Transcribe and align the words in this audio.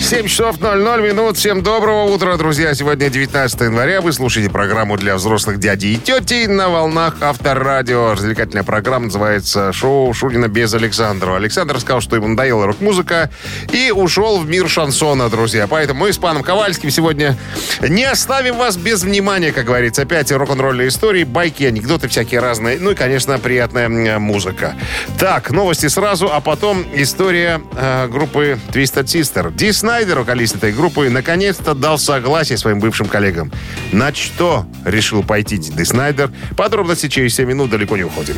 7 0.00 0.26
часов 0.26 0.60
00 0.60 1.02
минут. 1.02 1.36
Всем 1.36 1.62
доброго 1.62 2.04
утра, 2.04 2.36
друзья. 2.36 2.72
Сегодня 2.72 3.10
19 3.10 3.60
января. 3.60 4.00
Вы 4.00 4.12
слушаете 4.12 4.48
программу 4.48 4.96
для 4.96 5.16
взрослых 5.16 5.58
дядей 5.58 5.94
и 5.94 5.96
тети 5.98 6.46
на 6.46 6.70
волнах 6.70 7.16
Авторадио. 7.20 8.12
Развлекательная 8.12 8.62
программа 8.62 9.06
называется 9.06 9.72
«Шоу 9.72 10.14
Шунина 10.14 10.48
без 10.48 10.72
Александрова». 10.72 11.36
Александр 11.36 11.78
сказал, 11.80 12.00
что 12.00 12.16
ему 12.16 12.28
надоела 12.28 12.66
рок-музыка 12.66 13.30
и 13.70 13.90
ушел 13.90 14.38
в 14.38 14.48
мир 14.48 14.68
шансона, 14.68 15.28
друзья. 15.28 15.66
Поэтому 15.66 16.00
мы 16.00 16.12
с 16.12 16.16
паном 16.16 16.42
Ковальским 16.42 16.90
сегодня 16.90 17.36
не 17.82 18.04
оставим 18.04 18.56
вас 18.56 18.76
без 18.76 19.02
внимания, 19.02 19.52
как 19.52 19.66
говорится. 19.66 20.02
Опять 20.02 20.32
рок-н-ролльные 20.32 20.88
истории, 20.88 21.24
байки, 21.24 21.64
анекдоты 21.64 22.08
всякие 22.08 22.40
разные. 22.40 22.78
Ну 22.78 22.92
и, 22.92 22.94
конечно, 22.94 23.38
приятная 23.38 24.18
музыка. 24.18 24.74
Так, 25.18 25.50
новости 25.50 25.88
сразу, 25.88 26.30
а 26.32 26.40
потом 26.40 26.86
история 26.94 27.60
э, 27.76 28.08
группы 28.08 28.58
Twisted 28.72 29.04
Sister. 29.04 29.52
Disney 29.52 29.87
Снайдер, 29.88 30.18
вокалист 30.18 30.56
этой 30.56 30.70
группы, 30.70 31.08
наконец-то 31.08 31.74
дал 31.74 31.98
согласие 31.98 32.58
своим 32.58 32.78
бывшим 32.78 33.06
коллегам. 33.08 33.50
На 33.90 34.12
что 34.14 34.66
решил 34.84 35.22
пойти 35.22 35.56
Ди 35.56 35.82
Снайдер? 35.82 36.30
Подробности 36.58 37.08
через 37.08 37.34
7 37.36 37.48
минут 37.48 37.70
далеко 37.70 37.96
не 37.96 38.04
уходим. 38.04 38.36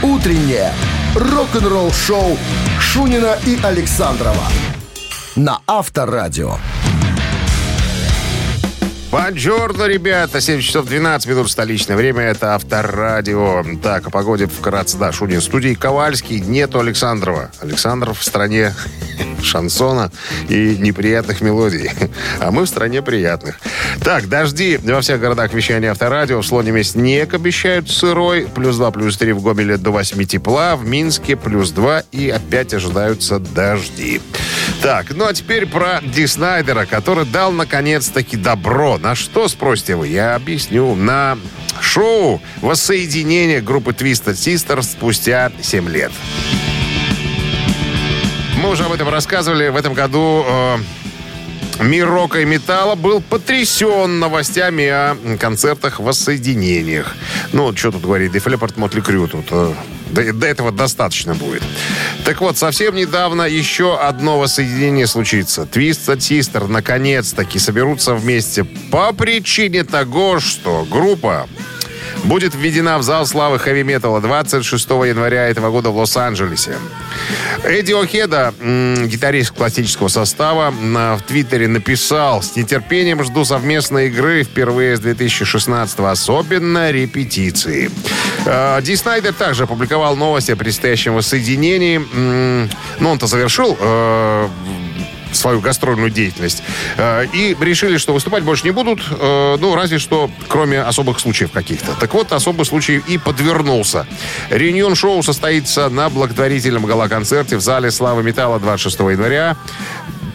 Утреннее 0.00 0.72
рок-н-ролл-шоу 1.16 2.38
Шунина 2.78 3.36
и 3.46 3.58
Александрова 3.64 4.44
на 5.34 5.58
Авторадио. 5.66 6.54
Бонжорно, 9.10 9.88
ребята. 9.88 10.40
7 10.40 10.60
часов 10.60 10.86
12 10.86 11.28
минут 11.28 11.50
столичное 11.50 11.96
время. 11.96 12.22
Это 12.22 12.54
Авторадио. 12.54 13.64
Так, 13.82 14.06
о 14.06 14.10
погоде 14.10 14.46
вкратце. 14.46 14.98
Да, 14.98 15.10
Шунин 15.10 15.40
студии 15.40 15.74
Ковальский. 15.74 16.38
Нету 16.38 16.78
Александрова. 16.78 17.50
Александров 17.60 18.20
в 18.20 18.24
стране 18.24 18.72
шансона 19.42 20.12
и 20.48 20.76
неприятных 20.78 21.40
мелодий. 21.40 21.90
А 22.38 22.52
мы 22.52 22.66
в 22.66 22.68
стране 22.68 23.02
приятных. 23.02 23.58
Так, 24.00 24.28
дожди 24.28 24.78
во 24.80 25.00
всех 25.00 25.20
городах 25.20 25.52
вещания 25.54 25.90
Авторадио. 25.90 26.40
В 26.40 26.46
Слониме 26.46 26.84
снег 26.84 27.34
обещают 27.34 27.90
сырой. 27.90 28.46
Плюс 28.54 28.76
2, 28.76 28.92
плюс 28.92 29.16
3 29.16 29.32
в 29.32 29.42
Гомеле 29.42 29.76
до 29.76 29.90
8 29.90 30.24
тепла. 30.24 30.76
В 30.76 30.86
Минске 30.86 31.34
плюс 31.34 31.72
2 31.72 32.04
и 32.12 32.30
опять 32.30 32.74
ожидаются 32.74 33.40
дожди. 33.40 34.20
Так, 34.82 35.14
ну 35.14 35.26
а 35.26 35.34
теперь 35.34 35.66
про 35.66 36.00
Ди 36.02 36.26
Снайдера, 36.26 36.86
который 36.86 37.26
дал 37.26 37.52
наконец-таки 37.52 38.38
добро. 38.38 38.96
На 38.96 39.14
что, 39.14 39.46
спросите 39.46 39.94
вы? 39.94 40.08
Я 40.08 40.34
объясню. 40.34 40.94
На 40.94 41.38
шоу 41.82 42.40
воссоединение 42.62 43.60
группы 43.60 43.90
Twisted 43.90 44.32
Sisters 44.32 44.84
спустя 44.84 45.52
7 45.60 45.86
лет. 45.90 46.12
Мы 48.62 48.70
уже 48.70 48.84
об 48.84 48.92
этом 48.92 49.10
рассказывали. 49.10 49.68
В 49.68 49.76
этом 49.76 49.92
году 49.92 50.46
э, 50.48 50.76
мир 51.80 52.08
рока 52.08 52.40
и 52.40 52.46
металла 52.46 52.94
был 52.94 53.20
потрясен 53.20 54.18
новостями 54.18 54.86
о 54.86 55.16
концертах 55.38 56.00
воссоединениях. 56.00 57.16
Ну, 57.52 57.76
что 57.76 57.92
тут 57.92 58.02
говорить, 58.02 58.32
Leppard, 58.32 58.72
Мотли 58.76 59.02
Крю 59.02 59.28
тут... 59.28 59.44
Э, 59.50 59.74
до, 60.12 60.32
до 60.32 60.46
этого 60.46 60.72
достаточно 60.72 61.34
будет. 61.34 61.62
Так 62.24 62.40
вот, 62.40 62.58
совсем 62.58 62.94
недавно 62.94 63.42
еще 63.42 63.98
одно 63.98 64.38
воссоединение 64.38 65.06
случится. 65.06 65.62
Twisted 65.62 66.18
Sister 66.18 66.66
наконец-таки 66.68 67.58
соберутся 67.58 68.14
вместе 68.14 68.64
по 68.64 69.12
причине 69.12 69.84
того, 69.84 70.40
что 70.40 70.86
группа 70.90 71.48
будет 72.24 72.54
введена 72.54 72.98
в 72.98 73.02
зал 73.02 73.26
славы 73.26 73.58
хэви-металла 73.58 74.20
26 74.20 74.90
января 74.90 75.48
этого 75.48 75.70
года 75.70 75.90
в 75.90 75.96
Лос-Анджелесе. 75.96 76.76
Эдди 77.64 77.92
О'Хеда, 77.92 78.54
гитарист 79.06 79.52
классического 79.52 80.08
состава, 80.08 80.70
в 80.70 81.22
Твиттере 81.26 81.68
написал 81.68 82.42
«С 82.42 82.56
нетерпением 82.56 83.22
жду 83.24 83.44
совместной 83.44 84.08
игры 84.08 84.44
впервые 84.44 84.96
с 84.96 85.00
2016 85.00 85.98
особенно 86.00 86.90
репетиции». 86.90 87.90
Э, 88.46 88.80
Ди 88.82 88.96
Снайдер 88.96 89.34
также 89.34 89.64
опубликовал 89.64 90.16
новости 90.16 90.52
о 90.52 90.56
предстоящем 90.56 91.14
воссоединении. 91.14 92.00
Ну, 92.98 93.10
он-то 93.10 93.26
завершил 93.26 93.76
э, 93.78 94.48
свою 95.32 95.60
гастрольную 95.60 96.10
деятельность. 96.10 96.62
Э, 96.96 97.26
и 97.32 97.56
решили, 97.60 97.96
что 97.96 98.12
выступать 98.12 98.42
больше 98.42 98.64
не 98.64 98.70
будут, 98.70 99.00
э, 99.10 99.56
ну, 99.60 99.74
разве 99.74 99.98
что 99.98 100.30
кроме 100.48 100.80
особых 100.80 101.20
случаев 101.20 101.52
каких-то. 101.52 101.94
Так 101.98 102.14
вот, 102.14 102.32
особый 102.32 102.64
случай 102.66 103.02
и 103.06 103.18
подвернулся. 103.18 104.06
Реюнион 104.50 104.94
шоу 104.94 105.22
состоится 105.22 105.88
на 105.88 106.08
благотворительном 106.08 106.86
гала-концерте 106.86 107.56
в 107.56 107.60
зале 107.60 107.90
«Славы 107.90 108.22
металла» 108.22 108.58
26 108.58 109.00
января. 109.00 109.56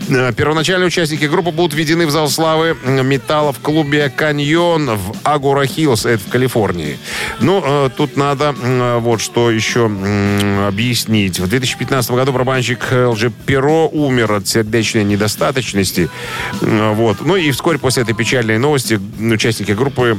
Э, 0.09 0.31
первоначальные 0.33 0.87
участники 0.87 1.25
группы 1.25 1.51
будут 1.51 1.73
введены 1.73 2.05
в 2.05 2.11
зал 2.11 2.29
славы 2.29 2.77
металла 2.85 3.53
в 3.53 3.59
клубе 3.59 4.09
«Каньон» 4.09 4.95
в 4.95 5.15
Агура 5.23 5.65
Хиллс, 5.65 6.05
это 6.05 6.23
в 6.23 6.29
Калифорнии. 6.29 6.97
Ну, 7.39 7.63
э, 7.65 7.89
тут 7.95 8.15
надо 8.17 8.55
э, 8.61 8.99
вот 8.99 9.21
что 9.21 9.49
еще 9.49 9.85
объяснить. 10.67 11.39
В 11.39 11.47
2015 11.47 12.11
году 12.11 12.31
барабанщик 12.31 12.91
ЛЖ 12.91 13.25
Перо 13.45 13.87
умер 13.87 14.33
от 14.33 14.47
сердечной 14.47 15.03
недостаточности. 15.03 16.09
Вот. 16.61 17.21
Ну 17.21 17.35
и 17.35 17.51
вскоре 17.51 17.79
после 17.79 18.03
этой 18.03 18.15
печальной 18.15 18.57
новости 18.57 18.99
участники 19.19 19.71
группы 19.71 20.17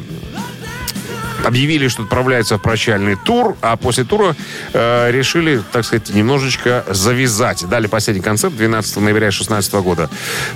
объявили, 1.46 1.88
что 1.88 2.02
отправляются 2.02 2.58
в 2.58 2.60
прощальный 2.60 3.16
тур, 3.16 3.56
а 3.60 3.76
после 3.76 4.04
тура 4.04 4.34
э, 4.72 5.10
решили, 5.12 5.62
так 5.72 5.84
сказать, 5.84 6.10
немножечко 6.10 6.84
завязать. 6.88 7.64
Дали 7.68 7.86
последний 7.86 8.22
концерт 8.22 8.56
12 8.56 8.96
ноября 8.96 9.28
2016 9.28 9.74
года. 9.74 10.10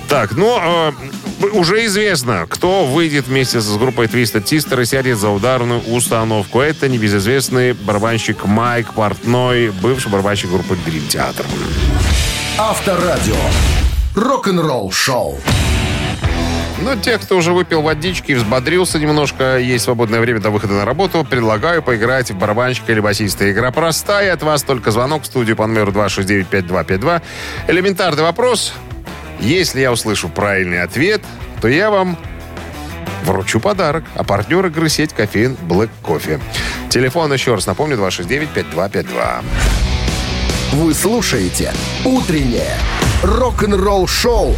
Так, 0.09 0.33
ну, 0.33 0.59
э, 0.59 0.91
уже 1.53 1.85
известно, 1.85 2.45
кто 2.49 2.85
выйдет 2.85 3.27
вместе 3.27 3.61
с 3.61 3.77
группой 3.77 4.07
Twisted 4.07 4.43
Sister 4.43 4.81
и 4.81 4.85
сядет 4.85 5.17
за 5.17 5.29
ударную 5.29 5.81
установку. 5.81 6.59
Это 6.59 6.89
небезызвестный 6.89 7.73
барабанщик 7.73 8.45
Майк 8.45 8.93
Портной, 8.93 9.69
бывший 9.69 10.11
барабанщик 10.11 10.49
группы 10.49 10.77
Dream 10.85 11.07
Theater. 11.07 11.45
Авторадио. 12.57 13.35
Рок-н-ролл 14.15 14.91
шоу. 14.91 15.39
Но 16.81 16.95
те, 16.95 17.19
кто 17.19 17.37
уже 17.37 17.53
выпил 17.53 17.83
водички, 17.83 18.33
взбодрился 18.33 18.97
немножко, 18.97 19.59
есть 19.59 19.83
свободное 19.83 20.19
время 20.19 20.39
до 20.39 20.49
выхода 20.49 20.73
на 20.73 20.85
работу, 20.85 21.23
предлагаю 21.23 21.83
поиграть 21.83 22.31
в 22.31 22.37
барабанщика 22.37 22.91
или 22.91 22.99
басиста. 22.99 23.51
Игра 23.51 23.71
простая, 23.71 24.33
от 24.33 24.41
вас 24.41 24.63
только 24.63 24.89
звонок 24.89 25.23
в 25.23 25.25
студию 25.27 25.55
по 25.55 25.67
номеру 25.67 25.91
269-5252. 25.91 27.21
Элементарный 27.67 28.23
вопрос. 28.23 28.73
Если 29.39 29.81
я 29.81 29.91
услышу 29.91 30.27
правильный 30.27 30.81
ответ, 30.81 31.21
то 31.61 31.67
я 31.67 31.91
вам 31.91 32.17
вручу 33.25 33.59
подарок. 33.59 34.03
А 34.15 34.23
партнер 34.23 34.65
игры 34.65 34.89
сеть 34.89 35.13
кофеин 35.13 35.55
Black 35.67 35.89
Кофе. 36.01 36.39
Телефон 36.89 37.31
еще 37.31 37.53
раз 37.53 37.67
напомню 37.67 37.95
269-5252. 37.97 39.43
Вы 40.73 40.93
слушаете 40.95 41.73
«Утреннее 42.05 42.75
рок-н-ролл-шоу» 43.21 44.55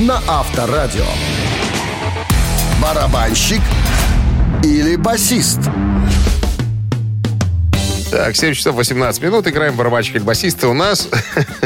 на 0.00 0.18
Авторадио. 0.26 1.04
Барабанщик 2.80 3.60
или 4.64 4.96
басист? 4.96 5.60
Так, 8.10 8.34
7 8.34 8.54
часов 8.54 8.76
18 8.76 9.22
минут. 9.22 9.46
Играем 9.46 9.76
барабанщик 9.76 10.16
или 10.16 10.22
басиста. 10.22 10.68
У 10.68 10.74
нас 10.74 11.08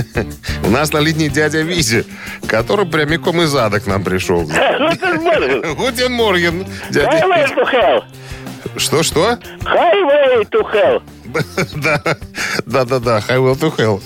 у 0.65 0.71
нас 0.71 0.93
на 0.93 0.99
линии 0.99 1.29
дядя 1.29 1.61
Визи, 1.61 2.05
который 2.49 2.87
прямиком 2.87 3.41
из 3.41 3.55
ада 3.55 3.79
к 3.79 3.87
нам 3.87 4.03
пришел. 4.03 4.43
Guten 5.77 6.13
Morgen. 6.13 6.67
Highway 6.91 7.55
to 7.55 7.65
hell. 7.73 8.03
Что-что? 8.77 9.39
Highway 9.63 10.45
to 10.51 10.73
hell. 10.73 11.03
Да, 11.75 12.01
да, 12.67 12.85
да, 12.85 12.99
да, 12.99 13.19
Highway 13.29 13.59
to 13.59 13.77
hell. 13.77 14.03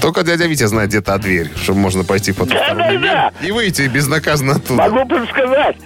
Только 0.00 0.22
дядя 0.22 0.46
Витя 0.46 0.66
знает, 0.66 0.90
где 0.90 1.00
та 1.00 1.18
дверь, 1.18 1.50
чтобы 1.62 1.80
можно 1.80 2.04
пойти 2.04 2.32
под 2.32 2.48
Да, 2.48 2.74
да, 2.74 2.92
да. 2.98 3.32
и 3.42 3.50
выйти 3.50 3.82
безнаказанно 3.82 4.52
оттуда. 4.56 4.88
Могу 4.88 5.06
подсказать. 5.08 5.76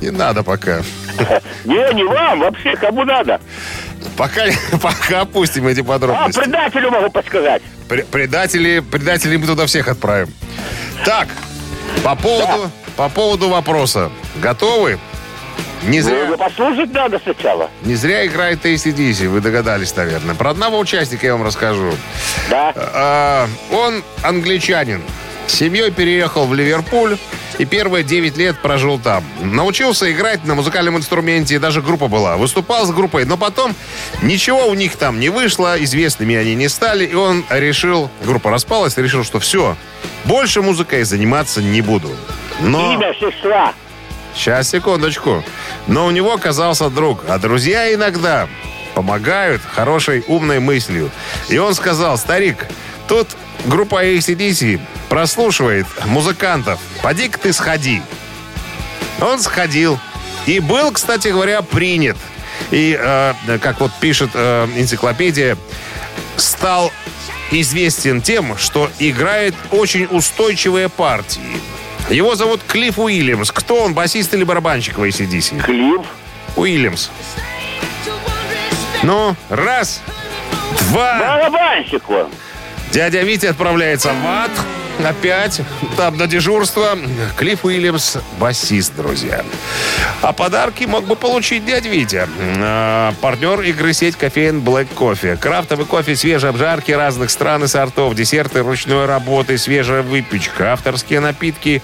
Не 0.00 0.10
надо 0.10 0.42
пока. 0.42 0.82
Не, 1.64 1.92
не 1.94 2.04
вам, 2.04 2.40
вообще, 2.40 2.76
кому 2.76 3.04
надо. 3.04 3.40
Пока, 4.16 4.42
пока 4.80 5.22
опустим 5.22 5.66
эти 5.66 5.80
А, 5.80 5.84
подробности. 5.84 6.38
предателю 6.40 6.90
могу 6.90 7.10
подсказать. 7.10 7.62
Пре- 7.88 8.04
Предатели, 8.04 8.78
предателей 8.80 9.36
мы 9.38 9.46
туда 9.46 9.66
всех 9.66 9.88
отправим. 9.88 10.32
Так, 11.04 11.26
по 12.04 12.14
поводу, 12.14 12.70
по 12.96 13.08
поводу 13.08 13.48
вопроса. 13.48 14.10
Готовы? 14.36 14.98
Не 15.82 16.00
Ну, 16.00 16.08
зря, 16.08 16.26
ну, 16.28 16.36
послушать 16.36 16.92
надо 16.92 17.20
сначала. 17.22 17.70
не 17.82 17.94
зря 17.94 18.26
играет 18.26 18.64
ACDC, 18.64 19.28
вы 19.28 19.40
догадались, 19.40 19.94
наверное. 19.94 20.34
Про 20.34 20.50
одного 20.50 20.78
участника 20.78 21.26
я 21.26 21.34
вам 21.36 21.46
расскажу. 21.46 21.92
Да. 22.50 22.72
А, 22.76 23.48
он 23.72 24.02
англичанин. 24.22 25.02
С 25.46 25.54
семьей 25.54 25.90
переехал 25.90 26.46
в 26.46 26.54
Ливерпуль 26.54 27.16
и 27.56 27.64
первые 27.64 28.04
9 28.04 28.36
лет 28.36 28.58
прожил 28.58 28.98
там. 28.98 29.24
Научился 29.40 30.10
играть 30.12 30.44
на 30.44 30.54
музыкальном 30.54 30.96
инструменте, 30.96 31.54
и 31.54 31.58
даже 31.58 31.80
группа 31.80 32.08
была. 32.08 32.36
Выступал 32.36 32.84
с 32.84 32.90
группой, 32.90 33.24
но 33.24 33.36
потом 33.36 33.74
ничего 34.22 34.66
у 34.66 34.74
них 34.74 34.96
там 34.96 35.18
не 35.18 35.30
вышло, 35.30 35.82
известными 35.82 36.36
они 36.36 36.54
не 36.54 36.68
стали, 36.68 37.06
и 37.06 37.14
он 37.14 37.44
решил, 37.50 38.10
группа 38.24 38.50
распалась, 38.50 38.96
решил, 38.98 39.24
что 39.24 39.40
все, 39.40 39.76
больше 40.24 40.60
музыкой 40.60 41.04
заниматься 41.04 41.62
не 41.62 41.80
буду. 41.80 42.10
Но... 42.60 42.94
Имя 42.94 43.14
сестра. 43.14 43.72
Сейчас, 44.38 44.70
секундочку. 44.70 45.42
Но 45.88 46.06
у 46.06 46.12
него 46.12 46.32
оказался 46.32 46.90
друг, 46.90 47.24
а 47.26 47.38
друзья 47.38 47.92
иногда 47.92 48.48
помогают 48.94 49.60
хорошей, 49.62 50.22
умной 50.28 50.60
мыслью. 50.60 51.10
И 51.48 51.58
он 51.58 51.74
сказал, 51.74 52.16
старик, 52.16 52.68
тут 53.08 53.26
группа 53.66 54.06
ACDC 54.06 54.80
прослушивает 55.08 55.86
музыкантов. 56.06 56.78
Поди-ка 57.02 57.36
ты 57.40 57.52
сходи. 57.52 58.00
Он 59.20 59.40
сходил. 59.40 59.98
И 60.46 60.60
был, 60.60 60.92
кстати 60.92 61.28
говоря, 61.28 61.60
принят. 61.62 62.16
И, 62.70 62.96
э, 62.96 63.58
как 63.60 63.80
вот 63.80 63.90
пишет 63.98 64.30
э, 64.34 64.68
энциклопедия, 64.76 65.56
стал 66.36 66.92
известен 67.50 68.22
тем, 68.22 68.56
что 68.56 68.88
играет 69.00 69.56
очень 69.72 70.06
устойчивые 70.08 70.88
партии. 70.88 71.60
Его 72.10 72.34
зовут 72.34 72.60
Клифф 72.66 72.98
Уильямс. 72.98 73.50
Кто 73.52 73.82
он, 73.82 73.94
басист 73.94 74.32
или 74.34 74.44
барабанщик 74.44 74.98
в 74.98 75.02
ACDC? 75.02 75.62
Клифф. 75.62 76.06
Уильямс. 76.56 77.10
Ну, 79.02 79.36
раз, 79.48 80.02
два. 80.90 81.18
Барабанщик 81.18 82.08
он. 82.08 82.28
Дядя 82.90 83.20
Витя 83.20 83.46
отправляется 83.46 84.08
в 84.12 84.26
ад. 84.26 84.50
Опять 85.04 85.60
там 85.96 86.16
на 86.16 86.26
дежурство. 86.26 86.98
Клифф 87.36 87.64
Уильямс, 87.64 88.16
басист, 88.38 88.94
друзья. 88.96 89.44
А 90.22 90.32
подарки 90.32 90.84
мог 90.84 91.04
бы 91.06 91.14
получить 91.14 91.64
дядя 91.64 91.88
Витя. 91.88 92.28
А, 92.38 93.14
партнер 93.20 93.60
игры 93.60 93.92
сеть 93.92 94.16
кофеин 94.16 94.60
Black 94.60 94.88
Coffee. 94.94 95.36
Крафтовый 95.36 95.86
кофе, 95.86 96.16
свежие 96.16 96.50
обжарки 96.50 96.90
разных 96.92 97.30
стран 97.30 97.64
и 97.64 97.68
сортов, 97.68 98.14
десерты 98.14 98.60
ручной 98.60 99.06
работы, 99.06 99.56
свежая 99.56 100.02
выпечка, 100.02 100.72
авторские 100.72 101.20
напитки, 101.20 101.82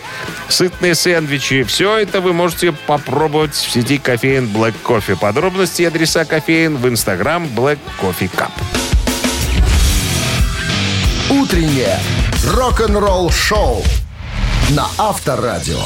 сытные 0.48 0.94
сэндвичи. 0.94 1.62
Все 1.62 1.98
это 1.98 2.20
вы 2.20 2.32
можете 2.32 2.72
попробовать 2.72 3.54
в 3.54 3.70
сети 3.70 3.98
кофеин 3.98 4.46
Black 4.46 4.74
Coffee. 4.84 5.16
Подробности 5.16 5.82
и 5.82 5.86
адреса 5.86 6.24
кофеин 6.24 6.76
в 6.76 6.88
инстаграм 6.88 7.44
Black 7.44 7.78
Coffee 8.00 8.30
Cup. 8.30 8.50
Утреннее 11.44 11.98
рок-н-ролл-шоу 12.54 13.84
на 14.70 14.86
Авторадио. 14.96 15.78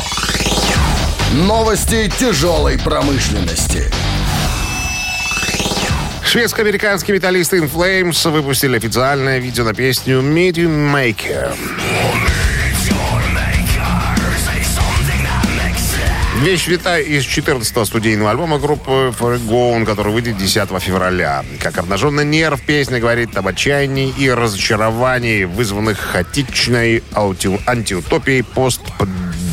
Новости 1.33 2.09
тяжелой 2.17 2.79
промышленности. 2.79 3.91
Шведско-американские 6.25 7.17
металлисты 7.17 7.59
In 7.59 7.69
Flames 7.69 8.31
выпустили 8.31 8.77
официальное 8.77 9.41
видео 9.41 9.65
на 9.65 9.75
песню 9.75 10.21
Medium 10.21 10.95
Maker. 10.95 11.53
Вещь 16.41 16.69
вита 16.69 17.01
из 17.01 17.25
14-го 17.25 17.85
студийного 17.85 18.31
альбома 18.31 18.61
группы 18.61 19.13
For 19.19 19.41
Gone, 19.41 19.85
который 19.85 20.13
выйдет 20.13 20.37
10 20.39 20.69
февраля. 20.81 21.45
Как 21.59 21.79
обнаженный 21.79 22.25
нерв, 22.25 22.63
песня 22.63 23.01
говорит 23.01 23.37
об 23.37 23.49
отчаянии 23.49 24.15
и 24.17 24.31
разочаровании, 24.31 25.45
вызванных 25.45 25.99
хаотичной 25.99 27.03
антиутопией 27.13 28.45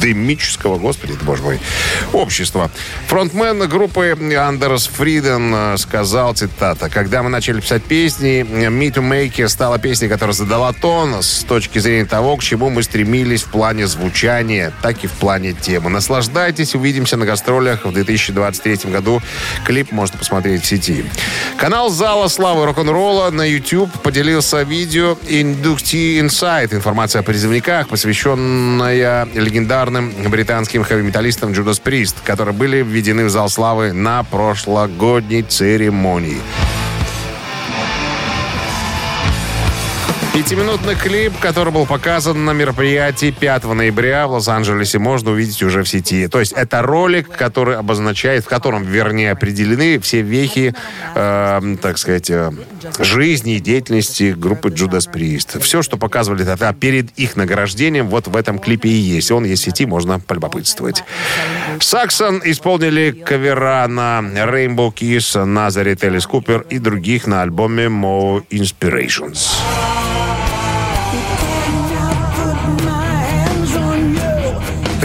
постпандемического, 0.06 0.78
господи, 0.78 1.14
ты, 1.14 1.26
боже 1.26 1.44
мой, 1.44 1.60
общества. 2.14 2.70
Фронтмен 3.08 3.68
группы 3.68 4.16
Андерс 4.38 4.88
Фриден 4.88 5.54
э, 5.54 5.78
сказал, 5.78 6.34
цитата, 6.34 6.90
«Когда 6.90 7.24
мы 7.24 7.30
начали 7.30 7.60
писать 7.60 7.84
песни, 7.84 8.42
Me 8.42 8.92
to 8.92 9.02
Make 9.02 9.48
стала 9.48 9.80
песней, 9.80 10.08
которая 10.08 10.34
задала 10.34 10.74
тон 10.74 11.22
с 11.22 11.44
точки 11.44 11.80
зрения 11.80 12.06
того, 12.06 12.38
к 12.38 12.44
чему 12.44 12.70
мы 12.70 12.84
стремились 12.84 13.44
в 13.44 13.48
плане 13.52 13.88
звучания, 13.88 14.72
так 14.82 15.04
и 15.04 15.08
в 15.08 15.12
плане 15.14 15.54
темы. 15.54 15.90
Наслаждайтесь, 15.90 16.76
увидимся 16.76 17.18
на 17.18 17.26
гастролях 17.26 17.86
в 17.86 17.92
2023 17.92 18.92
году. 18.92 19.22
Клип 19.66 19.92
можно 19.92 20.18
посмотреть 20.18 20.64
в 20.64 20.66
сети. 20.66 21.06
Канал 21.58 21.90
Зала 21.90 22.28
Славы 22.28 22.66
Рок-н-ролла 22.66 23.32
на 23.32 23.44
YouTube 23.44 23.92
поделился 24.02 24.64
видео 24.64 25.18
Inductee 25.28 26.20
Insight. 26.20 26.76
Информация 26.76 27.22
о 27.22 27.24
призывниках, 27.24 27.88
посвященная 27.88 29.28
легендарным 29.96 30.30
британским 30.30 30.84
хэви-металлистам 30.84 31.52
Judas 31.52 31.82
Priest, 31.82 32.16
которые 32.24 32.54
были 32.54 32.82
введены 32.84 33.26
в 33.26 33.30
Зал 33.30 33.50
Славы 33.50 33.94
на 33.94 34.24
прошлогодней 34.24 35.44
церемонии. 35.44 36.42
Пятиминутный 40.36 40.96
клип, 40.96 41.32
который 41.40 41.72
был 41.72 41.86
показан 41.86 42.44
на 42.44 42.52
мероприятии 42.52 43.32
5 43.32 43.64
ноября 43.74 44.28
в 44.28 44.32
Лос-Анджелесе, 44.32 45.00
можно 45.00 45.32
увидеть 45.32 45.64
уже 45.64 45.82
в 45.82 45.88
сети. 45.88 46.28
То 46.28 46.42
есть 46.42 46.52
это 46.52 46.82
ролик, 46.82 47.30
который 47.30 47.78
обозначает, 47.78 48.44
в 48.44 48.50
котором, 48.50 48.84
вернее, 48.84 49.32
определены 49.32 49.98
все 50.00 50.24
вехи, 50.24 50.76
э, 51.16 51.76
так 51.82 51.98
сказать, 51.98 52.30
э, 52.30 52.52
жизни 53.00 53.56
и 53.56 53.60
деятельности 53.62 54.36
группы 54.38 54.68
Judas 54.68 55.10
Priest. 55.10 55.62
Все, 55.62 55.82
что 55.82 55.96
показывали 55.96 56.44
тогда 56.44 56.74
перед 56.74 57.18
их 57.18 57.38
награждением, 57.38 58.10
вот 58.10 58.28
в 58.28 58.36
этом 58.36 58.60
клипе 58.60 58.90
и 58.90 58.92
есть. 58.92 59.32
Он 59.32 59.46
есть 59.46 59.62
в 59.62 59.66
сети, 59.66 59.86
можно 59.86 60.20
полюбопытствовать. 60.20 61.06
Саксон 61.80 62.42
исполнили 62.44 63.12
кавера 63.12 63.88
на 63.88 64.20
Rainbow 64.20 64.94
Kiss, 64.94 65.42
Назарет 65.46 66.04
Элис 66.04 66.28
Купер 66.28 66.66
и 66.70 66.78
других 66.78 67.26
на 67.26 67.42
альбоме 67.42 67.86
More 67.86 68.44
Inspirations. 68.50 69.48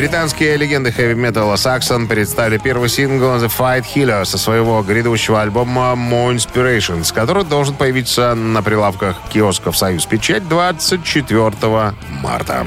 Британские 0.01 0.57
легенды 0.57 0.93
хэви-металла 0.93 1.57
Саксон 1.57 2.09
представили 2.09 2.57
первый 2.57 2.89
сингл 2.89 3.37
The 3.37 3.53
Fight 3.55 3.85
Healer 3.95 4.25
со 4.25 4.39
своего 4.39 4.81
грядущего 4.83 5.43
альбома 5.43 5.93
More 5.95 6.35
Inspirations, 6.35 7.13
который 7.13 7.45
должен 7.45 7.75
появиться 7.75 8.35
на 8.35 8.63
прилавках 8.63 9.19
киосков 9.31 9.77
«Союз 9.77 10.07
Печать» 10.07 10.49
24 10.49 11.53
марта. 12.23 12.67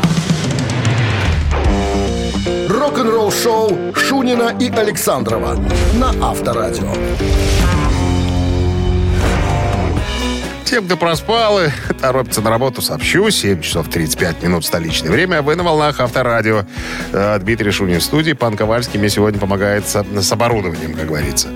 Рок-н-ролл-шоу 2.69 3.95
Шунина 3.95 4.55
и 4.59 4.69
Александрова 4.69 5.55
на 5.95 6.09
Авторадио. 6.21 6.93
Тем, 10.65 10.85
кто 10.85 10.97
проспал 10.97 11.61
и 11.61 11.67
торопится 12.01 12.41
на 12.41 12.49
работу, 12.49 12.81
сообщу. 12.81 13.29
7 13.29 13.61
часов 13.61 13.89
35 13.89 14.41
минут 14.43 14.65
столичное 14.65 15.11
время. 15.11 15.41
Вы 15.41 15.55
на 15.55 15.63
волнах 15.63 15.99
Авторадио. 15.99 16.65
Э, 17.11 17.37
Дмитрий 17.39 17.71
Шунин 17.71 17.99
в 17.99 18.03
студии. 18.03 18.33
Пан 18.33 18.55
Ковальский 18.57 18.97
мне 18.97 19.09
сегодня 19.09 19.39
помогает 19.39 19.87
с, 19.87 20.03
с 20.03 20.31
оборудованием, 20.31 20.93
как 20.93 21.07
говорится. 21.07 21.49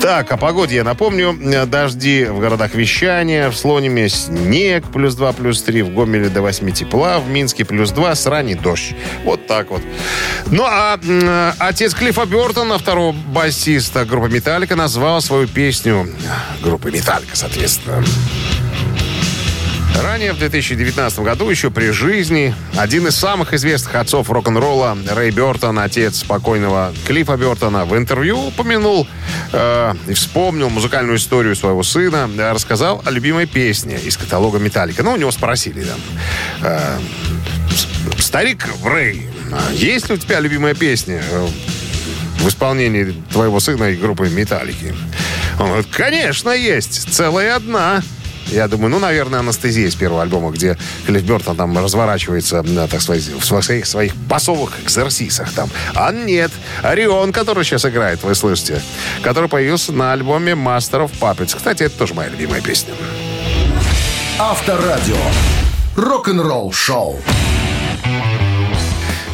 Так, 0.00 0.30
о 0.32 0.36
погоде 0.36 0.76
я 0.76 0.84
напомню. 0.84 1.36
Э, 1.42 1.66
Дожди 1.66 2.24
в 2.24 2.38
городах 2.40 2.74
вещания. 2.74 3.50
В 3.50 3.56
Слониме 3.56 4.08
снег 4.08 4.84
плюс 4.92 5.16
2, 5.16 5.32
плюс 5.32 5.62
3. 5.62 5.82
В 5.82 5.94
Гомеле 5.94 6.28
до 6.28 6.40
8 6.40 6.70
тепла. 6.72 7.18
В 7.18 7.28
Минске 7.28 7.64
плюс 7.64 7.90
2. 7.90 8.14
С 8.14 8.26
ранний 8.26 8.54
дождь. 8.54 8.94
Вот 9.24 9.46
так 9.46 9.70
вот. 9.70 9.82
Ну, 10.46 10.64
а 10.66 10.98
м, 11.02 11.54
отец 11.58 11.94
Клиффа 11.94 12.24
Бертона, 12.26 12.78
второго 12.78 13.12
басиста 13.12 14.04
группы 14.04 14.28
«Металлика», 14.28 14.76
назвал 14.76 15.20
свою 15.20 15.46
песню 15.48 16.08
группы 16.62 16.90
«Металлика», 16.90 17.36
соответственно. 17.36 18.02
Ранее, 20.00 20.32
в 20.32 20.38
2019 20.38 21.18
году, 21.20 21.50
еще 21.50 21.70
при 21.70 21.90
жизни, 21.90 22.54
один 22.76 23.06
из 23.06 23.16
самых 23.16 23.52
известных 23.52 23.94
отцов 23.94 24.30
рок-н-ролла, 24.30 24.96
Рэй 25.10 25.30
Бертон, 25.30 25.78
отец 25.78 26.22
покойного 26.22 26.92
Клиффа 27.06 27.36
Бертона, 27.36 27.84
в 27.84 27.96
интервью 27.96 28.38
упомянул 28.46 29.06
э, 29.52 29.94
и 30.08 30.14
вспомнил 30.14 30.70
музыкальную 30.70 31.18
историю 31.18 31.54
своего 31.54 31.82
сына, 31.82 32.28
рассказал 32.52 33.02
о 33.04 33.10
любимой 33.10 33.46
песне 33.46 33.98
из 33.98 34.16
каталога 34.16 34.58
«Металлика». 34.58 35.02
Ну, 35.02 35.12
у 35.12 35.16
него 35.16 35.30
спросили 35.30 35.84
там, 35.84 36.00
э, 36.62 36.98
«Старик 38.18 38.68
Рэй, 38.84 39.28
а 39.52 39.72
есть 39.72 40.08
ли 40.08 40.14
у 40.14 40.18
тебя 40.18 40.40
любимая 40.40 40.74
песня 40.74 41.22
э, 41.30 41.46
в 42.38 42.48
исполнении 42.48 43.14
твоего 43.30 43.60
сына 43.60 43.84
и 43.84 43.96
группы 43.96 44.28
«Металлики»?» 44.28 44.94
Он 45.58 45.66
говорит, 45.66 45.86
конечно, 45.92 46.50
есть, 46.50 47.12
целая 47.12 47.56
одна. 47.56 48.02
Я 48.48 48.68
думаю, 48.68 48.90
ну, 48.90 48.98
наверное, 48.98 49.40
анестезия 49.40 49.90
с 49.90 49.94
первого 49.94 50.22
альбома, 50.22 50.50
где 50.50 50.76
Клифф 51.06 51.22
Бертон 51.22 51.56
там 51.56 51.76
разворачивается, 51.78 52.62
так 52.90 53.00
в 53.00 53.44
своих, 53.44 53.86
своих 53.86 54.14
басовых 54.16 54.80
экзерсисах 54.82 55.52
там. 55.52 55.70
А 55.94 56.12
нет, 56.12 56.50
Орион, 56.82 57.32
который 57.32 57.64
сейчас 57.64 57.84
играет, 57.84 58.22
вы 58.22 58.34
слышите, 58.34 58.82
который 59.22 59.48
появился 59.48 59.92
на 59.92 60.12
альбоме 60.12 60.52
Master 60.52 61.08
of 61.08 61.12
Puppets. 61.20 61.56
Кстати, 61.56 61.84
это 61.84 61.96
тоже 61.96 62.14
моя 62.14 62.28
любимая 62.28 62.60
песня. 62.60 62.94
Авторадио. 64.38 65.16
Рок-н-ролл-шоу. 65.96 67.20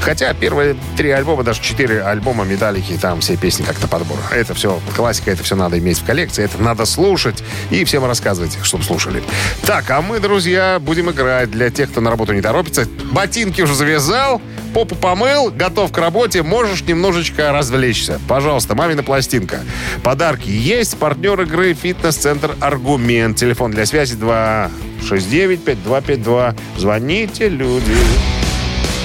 Хотя 0.09 0.33
первые 0.33 0.75
три 0.97 1.11
альбома, 1.11 1.45
даже 1.45 1.61
четыре 1.61 2.03
альбома 2.03 2.47
Металлики, 2.47 2.97
там 2.99 3.21
все 3.21 3.37
песни 3.37 3.63
как-то 3.63 3.89
подбор. 3.89 4.17
Это 4.31 4.55
все 4.55 4.81
классика, 4.97 5.31
это 5.31 5.43
все 5.43 5.55
надо 5.55 5.79
иметь 5.79 5.99
в 5.99 6.05
коллекции, 6.07 6.45
это 6.45 6.57
надо 6.63 6.87
слушать 6.87 7.45
и 7.69 7.85
всем 7.85 8.07
рассказывать, 8.07 8.57
чтобы 8.63 8.85
слушали. 8.85 9.23
Так, 9.67 9.91
а 9.91 10.01
мы, 10.01 10.19
друзья, 10.19 10.79
будем 10.81 11.11
играть 11.11 11.51
для 11.51 11.69
тех, 11.69 11.91
кто 11.91 12.01
на 12.01 12.09
работу 12.09 12.33
не 12.33 12.41
торопится. 12.41 12.89
Ботинки 13.13 13.61
уже 13.61 13.75
завязал, 13.75 14.41
попу 14.73 14.95
помыл, 14.95 15.51
готов 15.51 15.93
к 15.93 15.99
работе, 15.99 16.43
можешь 16.43 16.81
немножечко 16.85 17.53
развлечься. 17.53 18.19
Пожалуйста, 18.29 18.75
мамина 18.75 19.03
пластинка. 19.03 19.61
Подарки 20.03 20.49
есть. 20.49 20.97
Партнер 20.97 21.39
игры 21.43 21.75
«Фитнес-центр 21.75 22.57
Аргумент». 22.61 23.37
Телефон 23.37 23.73
для 23.73 23.85
связи 23.85 24.17
269-5252. 24.17 26.57
Звоните, 26.79 27.51
люди. 27.51 28.38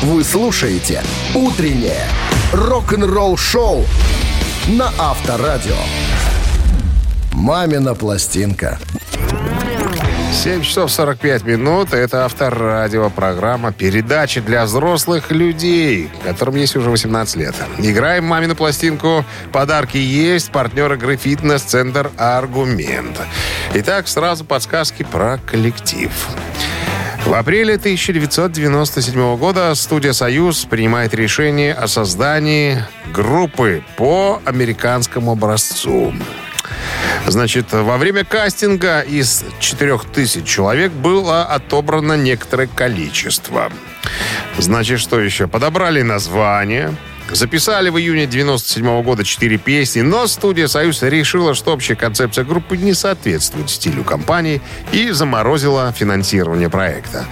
Вы 0.04 0.26
слушаете 0.26 1.02
«Утреннее 1.34 2.06
рок-н-ролл-шоу» 2.52 3.86
на 4.68 4.92
Авторадио. 5.00 5.78
«Мамина 7.32 7.96
пластинка». 7.96 8.80
7 10.34 10.62
часов 10.62 10.92
45 10.92 11.46
минут. 11.46 11.94
Это 11.94 12.26
авторадио, 12.26 13.10
программа 13.12 13.72
передачи 13.72 14.42
для 14.42 14.66
взрослых 14.66 15.32
людей, 15.32 16.10
которым 16.26 16.56
есть 16.56 16.76
уже 16.76 16.90
18 16.90 17.38
лет. 17.38 17.56
Играем 17.78 18.26
мамину 18.26 18.56
пластинку. 18.56 19.24
Подарки 19.54 19.96
есть. 19.96 20.52
Партнер 20.52 20.92
игры 20.92 21.16
«Фитнес-центр 21.16 22.12
Аргумент». 22.18 23.22
Итак, 23.74 24.10
сразу 24.10 24.44
подсказки 24.44 25.04
про 25.04 25.40
коллектив. 25.46 26.12
В 27.26 27.34
апреле 27.34 27.76
1997 27.76 29.38
года 29.38 29.74
студия 29.76 30.12
«Союз» 30.12 30.66
принимает 30.66 31.14
решение 31.14 31.74
о 31.74 31.88
создании 31.88 32.84
группы 33.14 33.82
по 33.96 34.42
американскому 34.44 35.32
образцу. 35.32 36.14
Значит, 37.26 37.72
во 37.72 37.98
время 37.98 38.26
кастинга 38.26 39.00
из 39.00 39.46
4000 39.60 40.44
человек 40.44 40.92
было 40.92 41.46
отобрано 41.46 42.18
некоторое 42.18 42.68
количество. 42.68 43.72
Значит, 44.58 45.00
что 45.00 45.20
еще? 45.20 45.48
Подобрали 45.48 46.02
название, 46.02 46.94
Записали 47.32 47.90
в 47.90 47.98
июне 47.98 48.28
97 48.28 49.02
года 49.04 49.24
четыре 49.24 49.58
песни, 49.58 50.02
но 50.02 50.28
студия 50.28 50.68
«Союз» 50.68 51.02
решила, 51.02 51.56
что 51.56 51.74
общая 51.74 51.96
концепция 51.96 52.44
группы 52.44 52.78
не 52.78 52.94
соответствует 52.94 53.70
стилю 53.70 54.04
компании 54.04 54.62
и 54.92 55.10
заморозила 55.12 55.92
финансирование 55.92 56.70
проекта. 56.70 57.26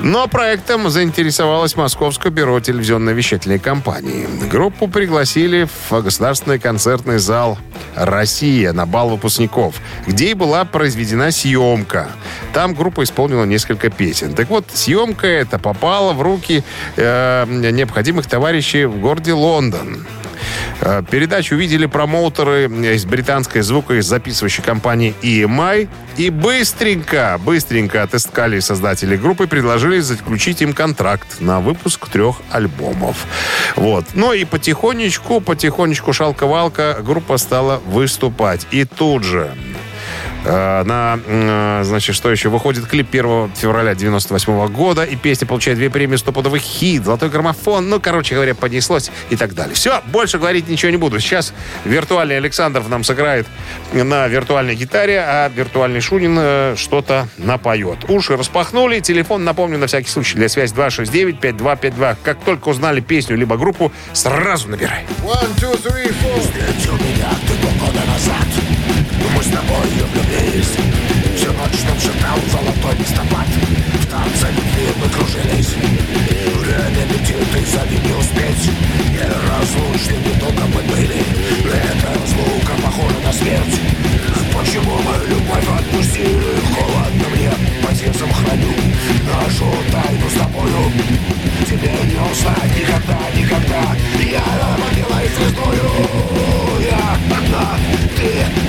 Но 0.00 0.26
проектом 0.26 0.90
заинтересовалось 0.90 1.76
Московское 1.76 2.32
бюро 2.32 2.58
телевизионной 2.60 3.14
вещательной 3.14 3.58
компании. 3.58 4.26
Группу 4.50 4.88
пригласили 4.88 5.68
в 5.88 6.02
государственный 6.02 6.58
концертный 6.58 7.18
зал 7.18 7.58
«Россия» 7.94 8.72
на 8.72 8.86
бал 8.86 9.10
выпускников, 9.10 9.76
где 10.06 10.30
и 10.30 10.34
была 10.34 10.64
произведена 10.64 11.30
съемка. 11.30 12.08
Там 12.54 12.72
группа 12.72 13.02
исполнила 13.02 13.44
несколько 13.44 13.90
песен. 13.90 14.32
Так 14.32 14.48
вот, 14.48 14.66
съемка 14.72 15.26
эта 15.26 15.58
попала 15.58 16.12
в 16.12 16.22
руки 16.22 16.62
э, 16.96 17.46
необходимых 17.48 18.28
товарищей 18.28 18.84
в 18.84 19.00
городе 19.00 19.32
Лондон. 19.32 20.06
Э, 20.80 21.02
передачу 21.10 21.56
увидели 21.56 21.86
промоутеры 21.86 22.66
из 22.94 23.04
британской 23.06 23.62
звукозаписывающей 23.62 24.62
компании 24.62 25.14
EMI 25.20 25.88
и 26.16 26.30
быстренько, 26.30 27.40
быстренько 27.44 28.04
отыскали 28.04 28.60
создатели 28.60 29.16
группы 29.16 29.44
и 29.44 29.46
предложили 29.48 29.98
заключить 29.98 30.62
им 30.62 30.74
контракт 30.74 31.40
на 31.40 31.60
выпуск 31.60 32.08
трех 32.08 32.36
альбомов. 32.52 33.26
Вот. 33.74 34.04
Ну 34.14 34.32
и 34.32 34.44
потихонечку, 34.44 35.40
потихонечку 35.40 36.12
шалка-валка 36.12 36.98
группа 37.02 37.36
стала 37.36 37.82
выступать. 37.84 38.64
И 38.70 38.84
тут 38.84 39.24
же 39.24 39.50
Э, 39.54 39.93
на, 40.44 41.18
э, 41.26 41.80
значит, 41.84 42.14
что 42.14 42.30
еще? 42.30 42.48
Выходит 42.48 42.86
клип 42.86 43.08
1 43.10 43.52
февраля 43.54 43.94
98 43.94 44.68
года, 44.68 45.04
и 45.04 45.16
песня 45.16 45.46
получает 45.46 45.78
две 45.78 45.90
премии 45.90 46.16
«Стопудовый 46.16 46.60
хит», 46.60 47.04
«Золотой 47.04 47.30
граммофон», 47.30 47.88
ну, 47.88 48.00
короче 48.00 48.34
говоря, 48.34 48.54
поднеслось 48.54 49.10
и 49.30 49.36
так 49.36 49.54
далее. 49.54 49.74
Все, 49.74 50.02
больше 50.06 50.38
говорить 50.38 50.68
ничего 50.68 50.90
не 50.90 50.96
буду. 50.96 51.20
Сейчас 51.20 51.52
виртуальный 51.84 52.36
Александров 52.36 52.88
нам 52.88 53.04
сыграет 53.04 53.46
на 53.92 54.28
виртуальной 54.28 54.74
гитаре, 54.74 55.20
а 55.20 55.48
виртуальный 55.48 56.00
Шунин 56.00 56.36
э, 56.38 56.74
что-то 56.76 57.28
напоет. 57.38 58.08
Уши 58.08 58.36
распахнули, 58.36 59.00
телефон, 59.00 59.44
напомню, 59.44 59.78
на 59.78 59.86
всякий 59.86 60.10
случай, 60.10 60.36
для 60.36 60.48
связи 60.48 60.74
269-5252. 60.74 62.16
Как 62.22 62.40
только 62.40 62.68
узнали 62.68 63.00
песню 63.00 63.36
либо 63.36 63.56
группу, 63.56 63.92
сразу 64.12 64.68
набирай. 64.68 65.04
One, 65.22 65.54
two, 65.58 65.74
three, 65.82 66.12
four 66.22 67.03
Нам 71.86 72.00
шептал 72.00 72.38
золотой 72.50 72.98
листопад 72.98 73.46
В 74.00 74.06
танце 74.06 74.48
любви 74.48 74.88
мы 75.00 75.08
кружились. 75.10 75.74
Время 76.58 77.04
летит 77.10 77.36
и 77.36 77.64
за 77.64 77.84
не 77.84 78.12
успеть. 78.14 78.70
Неразлучны 79.12 80.16
недолго 80.24 80.64
мы 80.74 80.82
были. 80.82 81.22
Это 81.72 82.12
звука 82.26 82.72
похожа 82.82 83.18
на 83.24 83.32
смерть. 83.32 83.80
Почему 84.54 84.96
мы 84.96 85.26
любовь 85.28 85.68
отпустили? 85.78 86.56
Холодно 86.74 87.28
мне 87.34 87.50
по 87.82 87.94
сердцам 87.94 88.32
храню 88.32 88.72
Нашу 89.26 89.66
тайну 89.92 90.30
с 90.30 90.38
тобою. 90.38 90.92
Тебе 91.66 91.92
не 92.04 92.18
узнать 92.30 92.76
никогда, 92.78 93.18
никогда. 93.36 93.96
Я 94.20 94.44
родилась 94.78 95.30
звездою. 95.36 95.90
Я 96.80 97.16
одна, 97.36 97.78
ты 98.16 98.63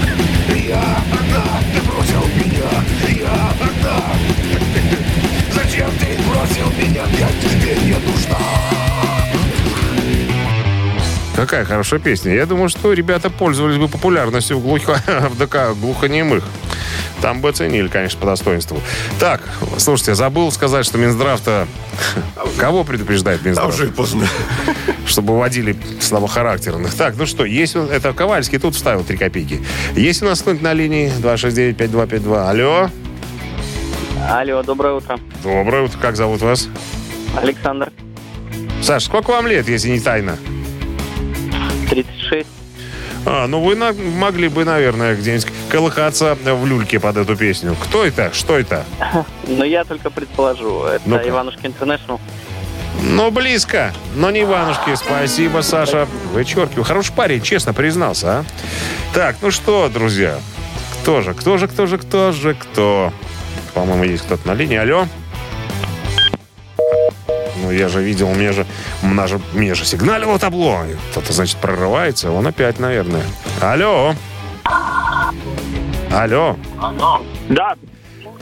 Зачем 5.54 5.90
ты 6.00 6.18
бросил 6.28 6.70
меня, 6.78 7.04
я 7.18 7.30
тебе 7.42 7.76
не 7.84 7.94
нужна 7.94 8.38
Какая 11.36 11.66
хорошая 11.66 12.00
песня. 12.00 12.34
Я 12.34 12.46
думаю, 12.46 12.70
что 12.70 12.94
ребята 12.94 13.30
пользовались 13.30 13.78
бы 13.78 13.90
популярностью 13.90 14.58
в, 14.58 14.62
глухо... 14.62 15.02
в 15.30 15.38
ДК 15.38 15.78
глухонемых. 15.80 16.44
Там 17.22 17.42
бы 17.42 17.50
оценили, 17.50 17.90
конечно, 17.90 18.20
по 18.20 18.26
достоинству. 18.26 18.80
Так, 19.20 19.42
слушайте, 19.78 20.16
забыл 20.16 20.50
сказать, 20.52 20.86
что 20.86 20.98
Минздрав-то... 20.98 21.68
Кого 22.58 22.86
предупреждает 22.86 23.44
Минздрав? 23.44 23.68
Уже 23.68 23.88
поздно. 23.88 24.28
Чтобы 25.06 25.38
водили 25.38 25.76
слабохарактерных. 26.00 26.94
Так, 26.94 27.16
ну 27.18 27.26
что, 27.26 27.44
есть... 27.44 27.76
Это 27.76 28.14
Ковальский 28.14 28.58
тут 28.58 28.76
вставил 28.76 29.04
3 29.04 29.18
копейки. 29.18 29.62
Есть 29.96 30.22
у 30.22 30.26
нас 30.26 30.42
кто-нибудь 30.42 30.64
на 30.64 30.74
линии 30.74 31.12
269-5252? 31.22 32.50
Алло? 32.50 32.90
Алло, 34.30 34.64
доброе 34.64 34.96
утро. 34.96 35.20
Доброе 35.44 35.84
утро. 35.84 35.98
Как 36.00 36.16
зовут 36.16 36.42
вас? 36.42 36.68
Александр. 37.38 37.92
Саш, 38.82 39.06
сколько 39.06 39.32
вам 39.32 39.48
лет, 39.48 39.68
если 39.68 39.90
не 39.90 40.00
тайна? 40.00 40.38
36. 41.90 42.48
А, 43.26 43.48
ну 43.48 43.62
вы 43.62 43.76
на, 43.76 43.94
могли 43.94 44.48
бы, 44.48 44.66
наверное, 44.66 45.16
где-нибудь 45.16 45.48
колыхаться 45.70 46.36
в 46.36 46.66
люльке 46.66 47.00
под 47.00 47.18
эту 47.18 47.36
песню. 47.36 47.76
Кто 47.84 48.06
это? 48.06 48.34
Что 48.34 48.58
это? 48.58 48.86
Ну, 49.48 49.64
я 49.64 49.84
только 49.84 50.10
предположу. 50.10 50.84
Это 50.84 51.02
ну 51.06 51.18
Иванушки 51.18 51.66
Интернешнл. 51.66 52.20
Ну, 53.04 53.30
близко, 53.32 53.94
но 54.16 54.32
не 54.32 54.42
Иванушки. 54.44 54.96
Спасибо, 54.96 55.62
Саша. 55.62 56.08
Вычеркиваю. 56.34 56.84
Хороший 56.84 57.14
парень, 57.14 57.42
честно 57.42 57.74
признался, 57.74 58.40
а? 58.40 58.46
Так, 59.14 59.38
ну 59.42 59.52
что, 59.52 59.90
друзья, 59.90 60.40
кто 61.02 61.22
же, 61.22 61.34
кто 61.34 61.58
же, 61.58 61.68
кто 61.68 61.86
же, 61.86 61.98
кто 61.98 62.32
же, 62.32 62.56
кто? 62.56 63.14
По-моему, 63.76 64.04
есть 64.06 64.24
кто-то 64.24 64.48
на 64.48 64.54
линии. 64.54 64.78
Алло? 64.78 65.06
Ну, 67.62 67.72
я 67.72 67.88
же 67.90 68.02
видел, 68.02 68.30
мне 68.30 68.52
же, 68.52 68.66
мне 69.04 69.28
же, 69.28 69.40
мне 69.54 69.76
же 69.76 69.86
сигналило 69.86 70.40
табло. 70.40 70.82
Кто-то, 71.12 71.34
значит, 71.34 71.58
прорывается. 71.58 72.32
Он 72.32 72.48
опять, 72.48 72.80
наверное. 72.80 73.24
Алло. 73.62 74.16
Алло. 76.12 76.58
Алло. 76.82 77.22
Да. 77.50 77.76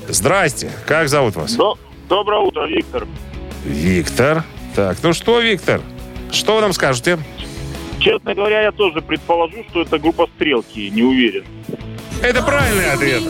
Здрасте. 0.07 0.71
Как 0.85 1.09
зовут 1.09 1.35
вас? 1.35 1.53
До- 1.55 1.77
Доброе 2.09 2.41
утро, 2.41 2.67
Виктор. 2.67 3.07
Виктор. 3.65 4.43
Так, 4.75 4.97
ну 5.01 5.13
что, 5.13 5.39
Виктор, 5.39 5.81
что 6.31 6.55
вы 6.55 6.61
нам 6.61 6.73
скажете? 6.73 7.17
Честно 7.99 8.35
говоря, 8.35 8.61
я 8.61 8.71
тоже 8.71 9.01
предположу, 9.01 9.63
что 9.69 9.81
это 9.81 9.97
группа 9.97 10.27
«Стрелки». 10.35 10.89
Не 10.89 11.03
уверен. 11.03 11.45
Это 12.21 12.43
правильный 12.43 12.91
ответ. 12.91 13.21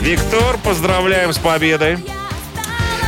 Виктор, 0.00 0.56
поздравляем 0.64 1.32
с 1.32 1.38
победой. 1.38 1.98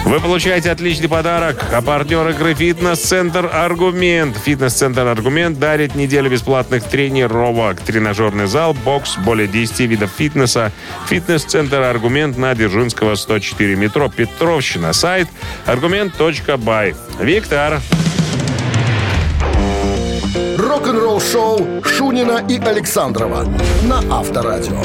Вы 0.04 0.20
получаете 0.20 0.70
отличный 0.70 1.08
подарок. 1.08 1.64
А 1.72 1.80
партнер 1.80 2.28
игры 2.28 2.54
«Фитнес-центр 2.54 3.48
Аргумент». 3.50 4.36
«Фитнес-центр 4.36 5.06
Аргумент» 5.06 5.58
дарит 5.58 5.94
неделю 5.94 6.28
бесплатных 6.30 6.84
тренировок. 6.84 7.80
Тренажерный 7.80 8.46
зал, 8.46 8.74
бокс, 8.74 9.16
более 9.16 9.48
10 9.48 9.80
видов 9.80 10.10
фитнеса. 10.16 10.70
«Фитнес-центр 11.08 11.80
Аргумент» 11.80 12.36
на 12.36 12.54
Дзержинского, 12.54 13.14
104 13.14 13.74
метро. 13.76 14.10
Петровщина. 14.14 14.92
Сайт 14.92 15.28
аргумент.бай. 15.64 16.94
Виктор. 17.18 17.80
Рок-н-ролл 20.58 21.20
шоу 21.20 21.82
Шунина 21.84 22.44
и 22.48 22.58
Александрова 22.58 23.46
на 23.84 23.98
Авторадио. 24.10 24.82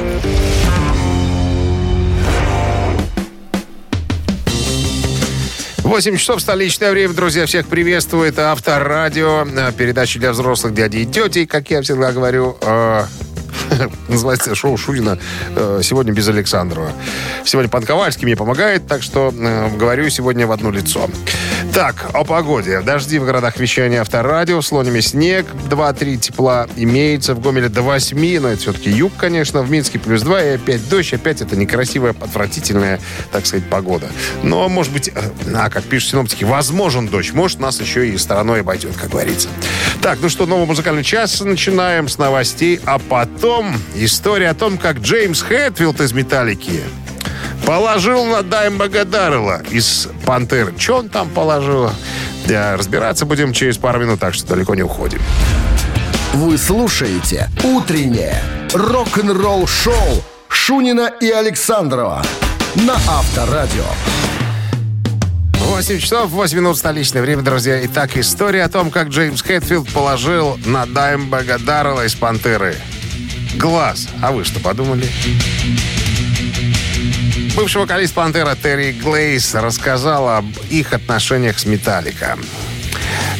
8 5.87 6.17
часов 6.17 6.41
столичное 6.41 6.91
время, 6.91 7.13
друзья. 7.13 7.45
Всех 7.45 7.65
приветствует 7.67 8.37
Авторадио. 8.37 9.47
Э, 9.47 9.71
передача 9.71 10.19
для 10.19 10.33
взрослых 10.33 10.73
дядей 10.73 11.03
и 11.03 11.05
тети, 11.05 11.45
как 11.45 11.71
я 11.71 11.81
всегда 11.81 12.11
говорю. 12.11 12.57
Э, 12.59 13.05
называется 14.09 14.53
шоу 14.53 14.75
Шунина 14.75 15.17
э, 15.55 15.79
сегодня 15.81 16.11
без 16.11 16.27
Александрова. 16.27 16.91
Сегодня 17.45 17.69
Пан 17.69 17.83
Ковальский 17.83 18.25
мне 18.25 18.35
помогает, 18.35 18.85
так 18.85 19.01
что 19.01 19.31
говорю 19.31 20.09
сегодня 20.09 20.45
в 20.45 20.51
одно 20.51 20.71
лицо. 20.71 21.09
Так, 21.77 22.09
о 22.13 22.23
погоде. 22.23 22.81
Дожди 22.81 23.19
в 23.19 23.25
городах 23.25 23.59
вещания 23.59 24.01
авторадио. 24.01 24.61
В 24.61 24.65
Слониме 24.65 24.99
снег. 24.99 25.45
2-3 25.69 26.17
тепла 26.17 26.67
имеется. 26.75 27.35
В 27.35 27.39
Гомеле 27.39 27.69
до 27.69 27.83
8. 27.83 28.39
Но 28.39 28.47
это 28.47 28.59
все-таки 28.59 28.89
юг, 28.89 29.13
конечно. 29.15 29.61
В 29.61 29.69
Минске 29.69 29.99
плюс 29.99 30.23
2. 30.23 30.41
И 30.41 30.47
опять 30.55 30.89
дождь. 30.89 31.13
Опять 31.13 31.41
это 31.41 31.55
некрасивая, 31.55 32.15
отвратительная, 32.19 32.99
так 33.31 33.45
сказать, 33.45 33.69
погода. 33.69 34.09
Но, 34.41 34.67
может 34.69 34.91
быть, 34.91 35.09
э, 35.09 35.21
а, 35.53 35.69
как 35.69 35.83
пишут 35.83 36.09
синоптики, 36.09 36.45
возможен 36.45 37.07
дождь. 37.09 37.31
Может, 37.33 37.59
нас 37.59 37.79
еще 37.79 38.09
и 38.09 38.17
стороной 38.17 38.61
обойдет, 38.61 38.97
как 38.97 39.11
говорится. 39.11 39.47
Так, 40.01 40.17
ну 40.19 40.29
что, 40.29 40.47
новый 40.47 40.65
музыкальный 40.65 41.03
час 41.03 41.39
начинаем 41.41 42.09
с 42.09 42.17
новостей. 42.17 42.81
А 42.85 42.97
потом 42.97 43.75
история 43.93 44.49
о 44.49 44.55
том, 44.55 44.79
как 44.79 44.97
Джеймс 44.97 45.43
Хэтфилд 45.43 46.01
из 46.01 46.11
«Металлики» 46.11 46.81
Положил 47.65 48.25
на 48.25 48.43
Даймбага 48.43 49.05
Даррелла 49.05 49.61
из 49.69 50.07
«Пантеры». 50.25 50.73
Что 50.77 50.97
он 50.97 51.09
там 51.09 51.29
положил? 51.29 51.89
Да, 52.47 52.77
разбираться 52.77 53.25
будем 53.25 53.53
через 53.53 53.77
пару 53.77 53.99
минут, 53.99 54.19
так 54.19 54.33
что 54.33 54.47
далеко 54.47 54.75
не 54.75 54.83
уходим. 54.83 55.21
Вы 56.33 56.57
слушаете 56.57 57.49
«Утреннее 57.63 58.41
рок-н-ролл-шоу» 58.73 60.23
Шунина 60.47 61.11
и 61.21 61.29
Александрова 61.29 62.23
на 62.75 62.93
Авторадио. 62.93 63.85
8 65.53 65.99
часов 65.99 66.29
8 66.29 66.57
минут 66.57 66.77
столичное 66.77 67.21
время, 67.21 67.41
друзья. 67.41 67.83
Итак, 67.85 68.15
история 68.15 68.63
о 68.63 68.69
том, 68.69 68.89
как 68.89 69.09
Джеймс 69.09 69.41
Хэтфилд 69.41 69.91
положил 69.91 70.57
на 70.65 70.85
Даймбага 70.85 71.59
Даррелла 71.59 72.05
из 72.05 72.15
«Пантеры» 72.15 72.75
глаз. 73.57 74.07
А 74.21 74.31
вы 74.31 74.43
что 74.43 74.59
подумали? 74.59 75.07
Бывший 77.57 77.81
вокалист 77.81 78.13
«Пантера» 78.13 78.55
Терри 78.55 78.91
Глейс 78.91 79.55
рассказал 79.55 80.29
об 80.29 80.45
их 80.69 80.93
отношениях 80.93 81.57
с 81.57 81.65
«Металлика». 81.65 82.37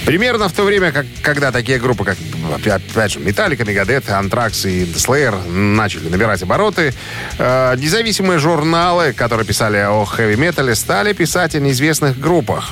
Примерно 0.08 0.50
в 0.50 0.54
то 0.54 0.64
время, 0.64 0.92
как, 0.92 1.06
когда 1.22 1.52
такие 1.52 1.78
группы, 1.78 2.04
как, 2.04 2.18
опять 2.66 3.12
же, 3.12 3.20
Металлика, 3.20 3.64
Мегадет, 3.64 4.10
Антракс 4.10 4.66
и 4.66 4.86
The 4.86 5.48
начали 5.48 6.10
набирать 6.10 6.42
обороты, 6.42 6.96
э, 7.38 7.76
независимые 7.78 8.40
журналы, 8.40 9.14
которые 9.14 9.46
писали 9.46 9.78
о 9.78 10.04
хэви-метале, 10.04 10.74
стали 10.74 11.14
писать 11.14 11.54
о 11.54 11.60
неизвестных 11.60 12.20
группах. 12.20 12.72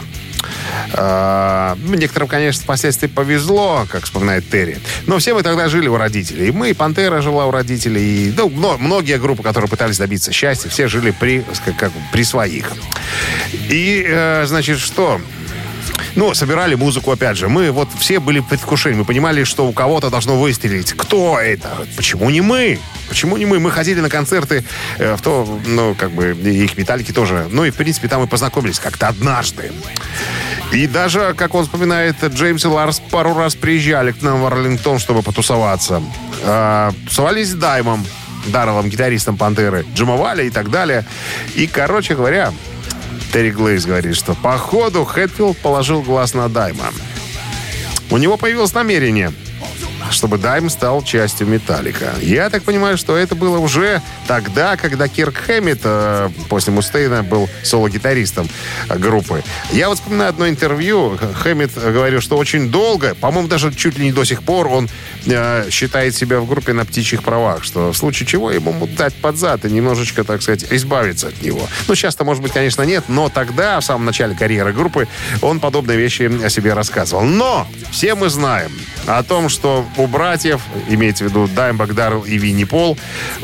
Э, 0.94 1.76
некоторым, 1.78 2.28
конечно, 2.28 2.64
впоследствии 2.64 3.08
повезло, 3.08 3.86
как 3.90 4.04
вспоминает 4.04 4.50
Терри. 4.50 4.80
Но 5.08 5.20
все 5.20 5.34
мы 5.34 5.44
тогда 5.44 5.70
жили 5.70 5.88
у 5.88 5.98
родителей. 5.98 6.50
И 6.50 6.52
мы, 6.52 6.72
и 6.72 6.74
Пантера 6.74 7.22
жила 7.22 7.46
у 7.46 7.52
родителей. 7.52 8.30
И, 8.30 8.34
ну, 8.36 8.50
многие 8.50 9.18
группы, 9.18 9.44
которые 9.44 9.70
пытались 9.70 9.98
добиться 9.98 10.32
счастья, 10.32 10.70
все 10.70 10.88
жили 10.88 11.12
при, 11.12 11.44
как, 11.66 11.78
как, 11.78 11.92
при 12.12 12.24
своих. 12.24 12.72
И, 13.70 14.06
э, 14.08 14.46
значит, 14.48 14.80
что? 14.80 15.20
Ну, 16.16 16.34
собирали 16.34 16.76
музыку, 16.76 17.12
опять 17.12 17.38
же. 17.38 17.50
Мы 17.50 17.72
вот 17.72 17.90
все 18.00 18.20
были 18.20 18.40
в 18.40 18.46
предвкушении. 18.46 18.98
Мы 18.98 19.06
понимали, 19.06 19.44
что 19.44 19.68
у 19.68 19.74
кого-то 19.74 20.10
должно 20.10 20.40
выстрелить. 20.40 20.94
Кто 20.94 21.40
это? 21.40 21.86
Почему 21.98 22.30
не 22.30 22.42
мы? 22.42 22.80
Почему 23.10 23.38
не 23.38 23.46
мы? 23.46 23.60
Мы 23.60 23.72
ходили 23.72 24.00
на 24.00 24.10
концерты 24.10 24.64
э, 24.98 25.16
в 25.16 25.22
то, 25.22 25.60
ну, 25.66 25.96
как 25.96 26.12
бы, 26.12 26.32
их 26.32 26.78
металлики 26.78 27.12
тоже. 27.12 27.48
Ну, 27.52 27.66
и, 27.66 27.72
в 27.72 27.76
принципе, 27.76 28.08
там 28.08 28.22
мы 28.22 28.28
познакомились 28.28 28.80
как-то 28.80 29.08
однажды. 29.08 29.72
И 30.72 30.88
даже, 30.88 31.34
как 31.38 31.54
он 31.56 31.66
вспоминает, 31.66 32.16
Джеймс 32.24 32.66
и 32.66 32.68
Ларс 32.68 33.00
пару 33.12 33.36
раз 33.36 33.56
приезжали 33.56 34.12
к 34.12 34.22
нам 34.22 34.42
в 34.42 34.46
Арлингтон, 34.46 35.00
чтобы 35.00 35.22
потусоваться. 35.22 36.02
Э, 36.44 36.92
тусовались 37.08 37.50
с 37.50 37.54
Даймом, 37.54 38.06
Дарреллом, 38.48 38.90
гитаристом 38.90 39.38
Пантеры, 39.38 39.86
джимовали 39.96 40.48
и 40.48 40.50
так 40.50 40.70
далее. 40.70 41.06
И, 41.56 41.68
короче 41.68 42.16
говоря, 42.16 42.52
Терри 43.32 43.52
Глейс 43.52 43.86
говорит, 43.86 44.16
что 44.16 44.34
по 44.34 44.58
ходу 44.58 45.06
Хэтфилд 45.06 45.58
положил 45.58 46.02
глаз 46.02 46.34
на 46.34 46.50
Дайма. 46.50 46.86
У 48.10 48.18
него 48.18 48.38
появилось 48.38 48.74
намерение– 48.74 49.32
чтобы 50.16 50.38
Дайм 50.38 50.70
стал 50.70 51.04
частью 51.04 51.48
Металлика. 51.48 52.14
Я 52.22 52.50
так 52.50 52.64
понимаю, 52.64 52.98
что 52.98 53.16
это 53.18 53.36
было 53.36 53.58
уже 53.58 54.02
тогда, 54.28 54.78
когда 54.78 55.08
Кирк 55.08 55.36
Хэммит 55.36 55.82
э, 55.84 56.30
после 56.50 56.74
Мустейна 56.74 57.22
был 57.24 57.50
соло-гитаристом 57.64 58.50
группы. 58.90 59.44
Я 59.72 59.90
вот 59.90 60.00
вспоминаю 60.00 60.30
одно 60.30 60.48
интервью. 60.48 61.18
Хэммит 61.36 61.74
говорил, 61.76 62.22
что 62.22 62.38
очень 62.38 62.70
долго, 62.70 63.16
по-моему, 63.16 63.48
даже 63.48 63.74
чуть 63.74 63.98
ли 63.98 64.06
не 64.06 64.12
до 64.12 64.24
сих 64.24 64.44
пор 64.44 64.68
он 64.68 64.90
э, 65.26 65.70
считает 65.70 66.16
себя 66.16 66.40
в 66.40 66.48
группе 66.48 66.74
на 66.74 66.86
птичьих 66.86 67.22
правах, 67.22 67.64
что 67.64 67.92
в 67.92 67.98
случае 67.98 68.26
чего 68.28 68.52
ему 68.52 68.88
дать 68.88 69.14
под 69.16 69.38
зад 69.38 69.66
и 69.66 69.70
немножечко, 69.70 70.24
так 70.24 70.42
сказать, 70.42 70.66
избавиться 70.72 71.28
от 71.28 71.42
него. 71.42 71.68
Ну, 71.88 71.96
сейчас-то, 71.96 72.24
может 72.24 72.42
быть, 72.42 72.54
конечно, 72.54 72.84
нет, 72.84 73.06
но 73.08 73.30
тогда, 73.30 73.80
в 73.80 73.86
самом 73.86 74.06
начале 74.06 74.36
карьеры 74.36 74.72
группы, 74.72 75.08
он 75.42 75.60
подобные 75.60 75.98
вещи 75.98 76.32
о 76.44 76.50
себе 76.50 76.74
рассказывал. 76.74 77.24
Но 77.24 77.68
все 77.92 78.16
мы 78.16 78.30
знаем 78.30 78.72
о 79.08 79.22
том, 79.24 79.50
что 79.50 79.86
у 79.98 80.05
братьев, 80.08 80.62
имеется 80.88 81.24
в 81.24 81.28
виду 81.28 81.48
Даймбак 81.48 81.94
Даррелл 81.94 82.24
и 82.24 82.38
Винни 82.38 82.64
Пол, 82.64 82.98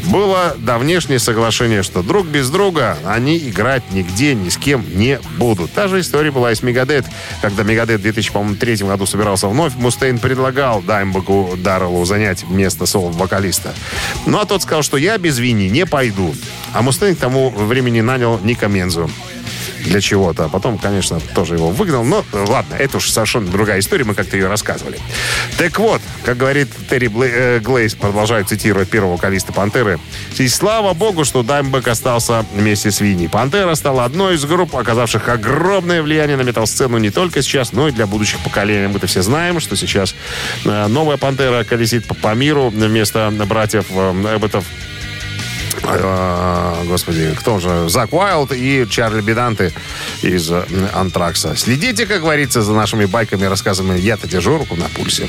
было 0.05 0.55
давнешнее 0.57 1.19
соглашение, 1.19 1.83
что 1.83 2.01
друг 2.03 2.27
без 2.27 2.49
друга 2.49 2.97
они 3.05 3.37
играть 3.37 3.83
нигде, 3.91 4.35
ни 4.35 4.49
с 4.49 4.57
кем 4.57 4.85
не 4.95 5.19
будут. 5.37 5.71
Та 5.71 5.87
же 5.87 5.99
история 5.99 6.31
была 6.31 6.51
и 6.51 6.55
с 6.55 6.63
Мегадет. 6.63 7.05
Когда 7.41 7.63
Мегадет 7.63 7.99
в 7.99 8.03
2003 8.03 8.75
году 8.77 9.05
собирался 9.05 9.47
вновь, 9.47 9.75
Мустейн 9.75 10.19
предлагал 10.19 10.81
Даймбаку 10.81 11.55
Дарреллу 11.57 12.05
занять 12.05 12.47
место 12.49 12.85
соло-вокалиста. 12.85 13.73
Ну, 14.25 14.39
а 14.39 14.45
тот 14.45 14.61
сказал, 14.61 14.83
что 14.83 14.97
я 14.97 15.17
без 15.17 15.39
Винни 15.39 15.65
не 15.65 15.85
пойду. 15.85 16.35
А 16.73 16.81
Мустейн 16.81 17.15
к 17.15 17.19
тому 17.19 17.49
времени 17.49 18.01
нанял 18.01 18.39
Ника 18.43 18.67
Мензу 18.67 19.09
для 19.83 20.01
чего-то. 20.01 20.45
А 20.45 20.49
потом, 20.49 20.77
конечно, 20.77 21.19
тоже 21.35 21.55
его 21.55 21.69
выгнал. 21.69 22.03
Но 22.03 22.25
ладно, 22.33 22.75
это 22.75 22.97
уж 22.97 23.09
совершенно 23.09 23.47
другая 23.49 23.79
история, 23.79 24.03
мы 24.03 24.15
как-то 24.15 24.37
ее 24.37 24.47
рассказывали. 24.47 24.99
Так 25.57 25.79
вот, 25.79 26.01
как 26.25 26.37
говорит 26.37 26.69
Терри 26.89 27.11
э, 27.23 27.59
Глейс, 27.59 27.95
продолжаю 27.95 28.45
цитировать 28.45 28.89
первого 28.89 29.13
вокалиста 29.13 29.53
«Пантеры», 29.53 29.99
и 30.37 30.47
слава 30.47 30.93
богу, 30.93 31.23
что 31.23 31.43
Даймбек 31.43 31.87
остался 31.87 32.45
вместе 32.53 32.89
с 32.89 32.99
Винни. 32.99 33.27
«Пантера» 33.27 33.75
стала 33.75 34.05
одной 34.05 34.35
из 34.35 34.45
групп, 34.45 34.75
оказавших 34.75 35.29
огромное 35.29 36.01
влияние 36.01 36.37
на 36.37 36.41
метал-сцену 36.41 36.97
не 36.97 37.11
только 37.11 37.41
сейчас, 37.41 37.73
но 37.73 37.87
и 37.87 37.91
для 37.91 38.07
будущих 38.07 38.39
поколений. 38.39 38.87
Мы-то 38.87 39.07
все 39.07 39.21
знаем, 39.21 39.59
что 39.59 39.75
сейчас 39.75 40.15
э, 40.65 40.87
новая 40.87 41.17
«Пантера» 41.17 41.63
колесит 41.63 42.05
по, 42.05 42.33
миру 42.33 42.69
вместо 42.69 43.31
братьев 43.47 43.85
э, 43.89 44.35
Эбботов 44.35 44.65
э, 45.83 46.83
господи, 46.85 47.35
кто 47.39 47.59
же, 47.59 47.89
Зак 47.89 48.13
Уайлд 48.13 48.51
и 48.51 48.85
Чарли 48.89 49.21
Беданты 49.21 49.73
из 50.21 50.49
э, 50.51 50.63
Антракса. 50.93 51.55
Следите, 51.55 52.05
как 52.05 52.21
говорится, 52.21 52.61
за 52.61 52.73
нашими 52.73 53.05
байками, 53.05 53.45
рассказами. 53.45 53.99
Я-то 53.99 54.27
держу 54.27 54.57
руку 54.57 54.75
на 54.75 54.85
пульсе. 54.89 55.27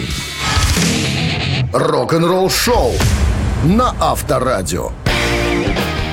Рок-н-ролл 1.73 2.51
шоу 2.51 2.93
на 3.65 3.95
Авторадио. 4.01 4.93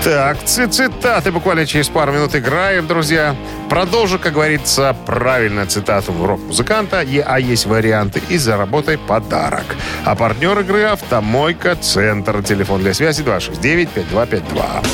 Так, 0.04 0.38
цитаты 0.46 1.32
буквально 1.32 1.66
через 1.66 1.90
пару 1.90 2.14
минут 2.14 2.34
играем, 2.34 2.88
друзья. 2.88 3.36
Продолжу, 3.70 4.18
как 4.18 4.34
говорится, 4.34 4.96
правильно 5.06 5.66
цитату 5.66 6.14
рок-музыканта, 6.26 7.02
а 7.26 7.40
есть 7.40 7.66
варианты, 7.66 8.22
и 8.30 8.38
заработай 8.38 8.98
подарок. 8.98 9.66
А 10.06 10.16
партнер 10.16 10.58
игры 10.60 10.84
«Автомойка 10.84 11.76
Центр». 11.76 12.42
Телефон 12.44 12.82
для 12.82 12.94
связи 12.94 13.24
269-5252. 13.24 14.88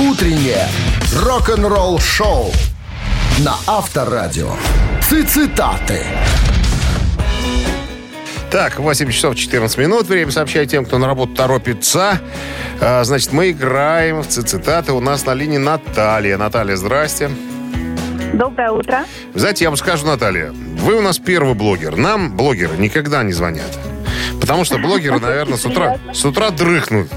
Утреннее 0.00 0.66
рок-н-ролл 1.14 2.00
шоу 2.00 2.52
на 3.38 3.54
Авторадио. 3.68 4.50
Цитаты. 5.00 6.04
Так, 8.50 8.78
8 8.78 9.10
часов 9.10 9.36
14 9.36 9.76
минут. 9.78 10.06
Время 10.06 10.30
сообщать 10.30 10.70
тем, 10.70 10.86
кто 10.86 10.96
на 10.98 11.06
работу 11.06 11.34
торопится. 11.34 12.18
А, 12.80 13.04
значит, 13.04 13.32
мы 13.32 13.50
играем 13.50 14.22
в 14.22 14.26
цитаты. 14.26 14.92
У 14.92 15.00
нас 15.00 15.26
на 15.26 15.34
линии 15.34 15.58
Наталья. 15.58 16.38
Наталья, 16.38 16.76
здрасте. 16.76 17.30
Доброе 18.32 18.70
утро. 18.70 19.04
Знаете, 19.34 19.64
я 19.64 19.70
вам 19.70 19.76
скажу, 19.76 20.06
Наталья, 20.06 20.52
вы 20.52 20.94
у 20.94 21.02
нас 21.02 21.18
первый 21.18 21.54
блогер. 21.54 21.96
Нам 21.96 22.36
блогеры 22.36 22.76
никогда 22.78 23.22
не 23.22 23.32
звонят. 23.32 23.78
Потому 24.40 24.64
что 24.64 24.78
блогеры, 24.78 25.18
наверное, 25.20 25.58
с 25.58 25.66
утра, 25.66 25.98
с 26.14 26.24
утра 26.24 26.50
дрыхнут. 26.50 27.08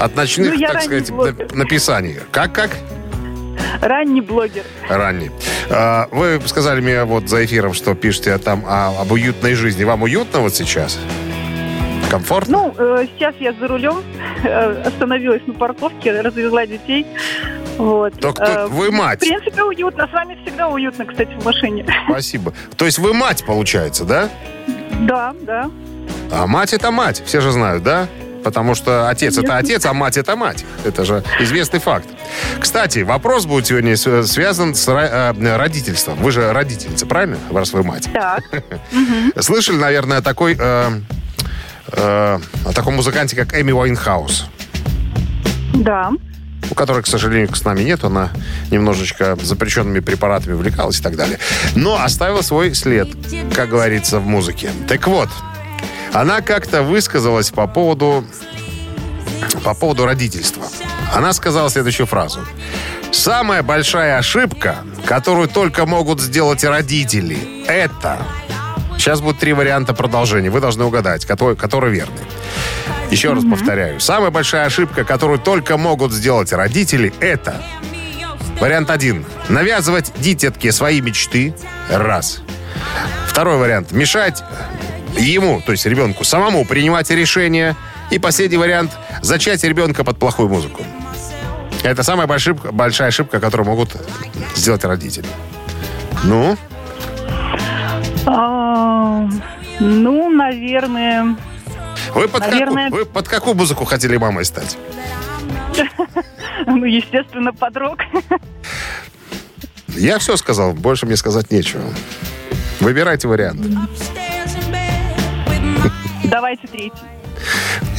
От 0.00 0.16
ночных, 0.16 0.52
Ну, 0.54 0.60
так 0.60 0.82
сказать, 0.82 1.10
блогер. 1.10 1.46
нап- 1.46 1.54
написаний. 1.56 2.16
Как-как? 2.30 2.70
Ранний 3.80 4.20
блогер. 4.20 4.64
Ранний. 4.88 5.30
А, 5.70 6.08
Вы 6.10 6.40
сказали 6.46 6.80
мне 6.80 7.04
вот 7.04 7.28
за 7.28 7.44
эфиром, 7.44 7.74
что 7.74 7.94
пишете 7.94 8.36
там 8.38 8.64
об 8.66 9.10
уютной 9.12 9.54
жизни. 9.54 9.84
Вам 9.84 10.02
уютно 10.02 10.40
вот 10.40 10.54
сейчас? 10.54 10.98
Комфортно? 12.10 12.58
Ну, 12.58 12.74
э, 12.78 13.06
сейчас 13.14 13.34
я 13.40 13.52
за 13.54 13.66
рулем, 13.66 14.02
э, 14.44 14.82
остановилась 14.86 15.42
на 15.46 15.54
парковке, 15.54 16.20
развезла 16.20 16.66
детей. 16.66 17.06
Вот. 17.76 18.12
Так 18.20 18.34
кто- 18.36 18.44
Э, 18.44 18.66
вы 18.68 18.92
мать. 18.92 19.18
В 19.18 19.26
принципе, 19.26 19.62
уютно. 19.64 20.06
С 20.06 20.12
вами 20.12 20.38
всегда 20.44 20.68
уютно, 20.68 21.06
кстати, 21.06 21.30
в 21.40 21.44
машине. 21.44 21.84
Спасибо. 22.08 22.52
То 22.76 22.84
есть 22.84 22.98
вы 22.98 23.14
мать, 23.14 23.44
получается, 23.44 24.04
да? 24.04 24.28
Да, 25.00 25.34
да. 25.42 25.70
А 26.30 26.46
мать 26.46 26.72
это 26.72 26.90
мать, 26.92 27.20
все 27.24 27.40
же 27.40 27.50
знают, 27.50 27.82
да? 27.82 28.06
Потому 28.44 28.74
что 28.74 29.08
отец 29.08 29.38
это 29.38 29.56
отец, 29.56 29.86
а 29.86 29.94
мать 29.94 30.18
это 30.18 30.36
мать. 30.36 30.64
Это 30.84 31.04
же 31.04 31.24
известный 31.40 31.80
факт. 31.80 32.06
Кстати, 32.60 32.98
вопрос 32.98 33.46
будет 33.46 33.66
сегодня 33.66 33.96
связан 33.96 34.74
с 34.74 34.86
э, 34.86 35.56
родительством. 35.56 36.16
Вы 36.18 36.30
же 36.30 36.52
родительница, 36.52 37.06
правильно? 37.06 37.38
Раз 37.50 37.72
вы 37.72 37.82
мать. 37.82 38.08
Так. 38.12 38.44
Слышали, 39.40 39.76
наверное, 39.76 40.20
такой, 40.20 40.56
э, 40.58 41.00
э, 41.92 42.38
о 42.66 42.72
таком 42.74 42.96
музыканте, 42.96 43.34
как 43.34 43.58
Эми 43.58 43.72
Уайнхаус. 43.72 44.46
Да. 45.74 46.12
у 46.70 46.74
которой, 46.74 47.02
к 47.02 47.06
сожалению, 47.06 47.52
с 47.54 47.64
нами 47.64 47.82
нет. 47.82 48.04
Она 48.04 48.30
немножечко 48.70 49.36
запрещенными 49.42 50.00
препаратами 50.00 50.52
увлекалась 50.52 51.00
и 51.00 51.02
так 51.02 51.16
далее. 51.16 51.38
Но 51.74 52.00
оставила 52.00 52.42
свой 52.42 52.74
след, 52.74 53.08
как 53.54 53.70
говорится, 53.70 54.20
в 54.20 54.26
музыке. 54.26 54.70
Так 54.86 55.06
вот, 55.08 55.30
она 56.14 56.40
как-то 56.40 56.82
высказалась 56.82 57.50
по 57.50 57.66
поводу, 57.66 58.24
по 59.64 59.74
поводу 59.74 60.06
родительства. 60.06 60.64
Она 61.12 61.32
сказала 61.32 61.68
следующую 61.68 62.06
фразу. 62.06 62.40
«Самая 63.10 63.62
большая 63.62 64.18
ошибка, 64.18 64.76
которую 65.06 65.48
только 65.48 65.86
могут 65.86 66.20
сделать 66.20 66.64
родители, 66.64 67.64
это...» 67.66 68.18
Сейчас 68.96 69.20
будут 69.20 69.40
три 69.40 69.52
варианта 69.52 69.92
продолжения. 69.92 70.50
Вы 70.50 70.60
должны 70.60 70.84
угадать, 70.84 71.26
который, 71.26 71.56
который 71.56 71.90
верный. 71.92 72.22
Еще 73.10 73.32
раз 73.32 73.44
повторяю. 73.44 74.00
Самая 74.00 74.30
большая 74.30 74.66
ошибка, 74.66 75.04
которую 75.04 75.38
только 75.40 75.76
могут 75.76 76.12
сделать 76.12 76.52
родители, 76.52 77.12
это... 77.20 77.60
Вариант 78.60 78.88
один. 78.88 79.26
Навязывать 79.48 80.12
дитятке 80.16 80.72
свои 80.72 81.00
мечты. 81.00 81.54
Раз. 81.90 82.40
Второй 83.26 83.58
вариант. 83.58 83.90
Мешать 83.92 84.42
ему, 85.18 85.60
то 85.64 85.72
есть 85.72 85.86
ребенку, 85.86 86.24
самому 86.24 86.64
принимать 86.64 87.10
решения. 87.10 87.76
И 88.10 88.18
последний 88.18 88.58
вариант. 88.58 88.92
Зачать 89.22 89.64
ребенка 89.64 90.04
под 90.04 90.18
плохую 90.18 90.48
музыку. 90.48 90.82
Это 91.82 92.02
самая 92.02 92.26
большая 92.26 92.54
ошибка, 92.54 92.72
большая 92.72 93.08
ошибка, 93.08 93.40
которую 93.40 93.66
могут 93.66 93.96
сделать 94.54 94.84
родители. 94.84 95.26
Ну, 96.22 96.56
А, 98.26 99.28
Ну, 99.80 100.30
наверное... 100.30 101.36
вы 102.14 102.28
под, 102.28 102.40
Наверное- 102.40 102.84
какую, 102.86 103.04
вы 103.04 103.10
под 103.10 103.28
какую 103.28 103.54
музыку 103.54 103.84
хотели 103.84 104.16
мамой 104.16 104.44
стать? 104.44 104.76
Ну, 106.66 106.84
естественно, 106.84 107.52
подрог. 107.52 107.98
Я 109.88 110.18
все 110.18 110.36
сказал, 110.36 110.72
больше 110.72 111.04
мне 111.04 111.16
сказать 111.16 111.50
нечего. 111.50 111.82
Выбирайте 112.80 113.28
вариант. 113.28 113.60
Давайте 116.24 116.66
третий. 116.66 116.94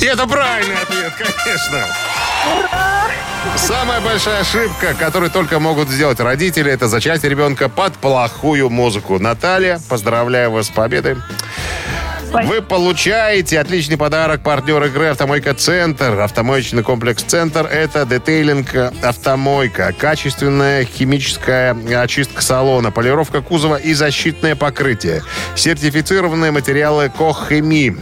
И 0.02 0.06
это 0.06 0.28
правильный 0.28 0.76
ответ, 0.82 1.14
конечно. 1.16 1.86
Самая 3.56 4.02
большая 4.02 4.42
ошибка, 4.42 4.94
которую 4.94 5.32
только 5.32 5.60
могут 5.60 5.90
сделать 5.90 6.20
родители, 6.20 6.72
это 6.72 6.88
зачать 6.88 7.24
ребенка 7.24 7.70
под 7.70 7.94
плохую 7.94 8.70
музыку. 8.70 9.20
Наталья, 9.20 9.80
поздравляю 9.90 10.52
вас 10.52 10.68
с 10.68 10.70
победой. 10.70 11.18
Вы 12.44 12.62
получаете 12.62 13.60
отличный 13.60 13.98
подарок 13.98 14.44
партнер 14.44 14.84
игры 14.84 15.08
«Автомойка 15.08 15.54
Центр». 15.54 16.20
Автомоечный 16.20 16.84
комплекс 16.84 17.24
«Центр»— 17.24 17.66
это 17.72 18.06
детейлинг 18.06 18.76
«Автомойка». 19.02 19.94
Качественная 19.98 20.84
химическая 20.84 21.76
очистка 22.02 22.42
салона, 22.42 22.92
полировка 22.92 23.42
кузова 23.42 23.78
и 23.78 23.94
защитное 23.94 24.56
покрытие. 24.56 25.24
Сертифицированные 25.56 26.52
материалы 26.52 27.10
«Коххеми». 27.10 27.96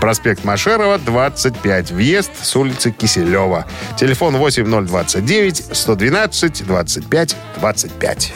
Проспект 0.00 0.44
Машерова, 0.44 0.98
25. 0.98 1.92
Въезд 1.92 2.32
с 2.42 2.56
улицы 2.56 2.90
Киселева. 2.90 3.66
Телефон 3.96 4.36
8029 4.36 5.64
112 5.72 6.66
25 6.66 7.36
25. 7.60 8.32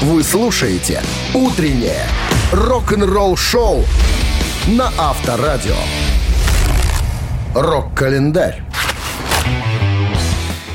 Вы 0.00 0.22
слушаете 0.22 1.02
«Утреннее 1.34 2.04
рок-н-ролл-шоу» 2.54 3.84
на 4.68 4.90
Авторадио. 4.96 5.74
Рок-календарь. 7.52 8.62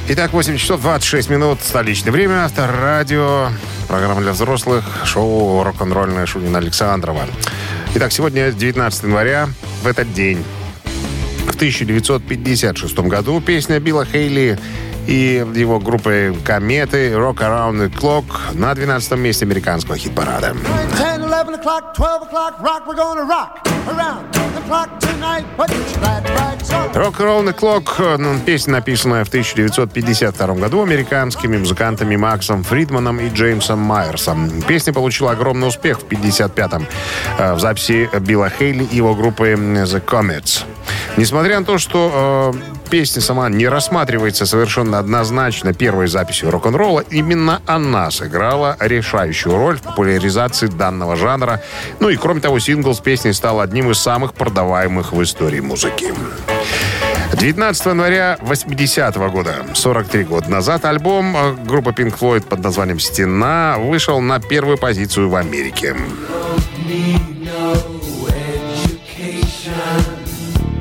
Итак, 0.09 0.33
8 0.33 0.57
часов 0.57 0.81
26 0.81 1.29
минут, 1.29 1.59
столичное 1.61 2.11
время, 2.11 2.45
авторадио, 2.45 3.49
программа 3.87 4.19
для 4.21 4.33
взрослых, 4.33 4.83
шоу 5.05 5.63
«Рок-н-ролльная» 5.63 6.25
Шунина 6.25 6.57
Александрова. 6.57 7.21
Итак, 7.95 8.11
сегодня 8.11 8.51
19 8.51 9.03
января, 9.03 9.47
в 9.81 9.87
этот 9.87 10.11
день, 10.13 10.43
в 11.47 11.55
1956 11.55 12.99
году, 12.99 13.39
песня 13.39 13.79
Билла 13.79 14.05
Хейли 14.05 14.59
и 15.07 15.45
его 15.55 15.79
группы 15.79 16.35
«Кометы» 16.43 17.11
«Rock 17.11 17.37
Around 17.37 17.79
the 17.79 17.93
Clock» 17.93 18.25
на 18.53 18.75
12 18.75 19.11
месте 19.13 19.45
американского 19.45 19.97
хит-парада. 19.97 20.55
10, 21.49 21.55
11 21.55 21.59
o'clock, 21.59 21.93
12 21.95 22.21
o'clock, 22.23 22.59
rock, 22.61 22.85
we're 22.85 22.95
gonna 22.95 23.23
rock 23.23 23.65
around 23.87 24.31
the 24.53 24.61
clock 24.67 24.99
tonight. 24.99 25.45
Put 25.57 25.71
your 25.71 25.83
glad 25.97 26.23
rags 26.29 26.48
Clock, 27.59 27.89
э, 27.99 28.17
ну, 28.17 28.39
песня, 28.39 28.73
написанная 28.73 29.25
в 29.25 29.27
1952 29.27 30.55
году 30.55 30.81
американскими 30.81 31.57
музыкантами 31.57 32.15
Максом 32.15 32.63
Фридманом 32.63 33.19
и 33.19 33.29
Джеймсом 33.29 33.79
Майерсом. 33.79 34.49
Песня 34.67 34.93
получила 34.93 35.31
огромный 35.31 35.67
успех 35.67 35.99
в 35.99 36.05
1955-м 36.05 36.87
э, 37.37 37.53
в 37.53 37.59
записи 37.59 38.09
Билла 38.19 38.49
Хейли 38.49 38.83
и 38.85 38.95
его 38.95 39.13
группы 39.15 39.51
The 39.51 40.03
Comets. 40.03 40.63
Несмотря 41.17 41.59
на 41.59 41.65
то, 41.65 41.77
что 41.77 42.53
э, 42.55 42.89
песня 42.89 43.21
сама 43.21 43.49
не 43.49 43.67
рассматривается 43.67 44.45
совершенно 44.45 44.99
однозначно 44.99 45.73
первой 45.73 46.07
записью 46.07 46.49
рок-н-ролла, 46.51 47.03
именно 47.09 47.61
она 47.65 48.09
сыграла 48.09 48.77
решающую 48.79 49.55
роль 49.55 49.77
в 49.77 49.81
популяризации 49.81 50.67
данного 50.67 51.15
жанра. 51.15 51.61
Ну 51.99 52.09
и 52.09 52.15
кроме 52.15 52.41
того, 52.41 52.59
сингл 52.59 52.93
с 52.93 52.99
песней 52.99 53.33
стал 53.33 53.59
одним 53.59 53.91
из 53.91 53.99
самых 53.99 54.33
продаваемых 54.33 55.11
в 55.11 55.21
истории 55.21 55.59
музыки. 55.59 56.13
19 57.33 57.85
января 57.85 58.37
80 58.41 59.15
года, 59.31 59.65
43 59.73 60.23
года 60.23 60.49
назад, 60.49 60.85
альбом 60.85 61.35
э, 61.35 61.53
группы 61.65 61.91
Pink 61.91 62.17
Floyd 62.19 62.41
под 62.41 62.59
названием 62.59 62.99
«Стена» 62.99 63.77
вышел 63.77 64.19
на 64.19 64.39
первую 64.39 64.77
позицию 64.77 65.29
в 65.29 65.35
Америке. 65.35 65.95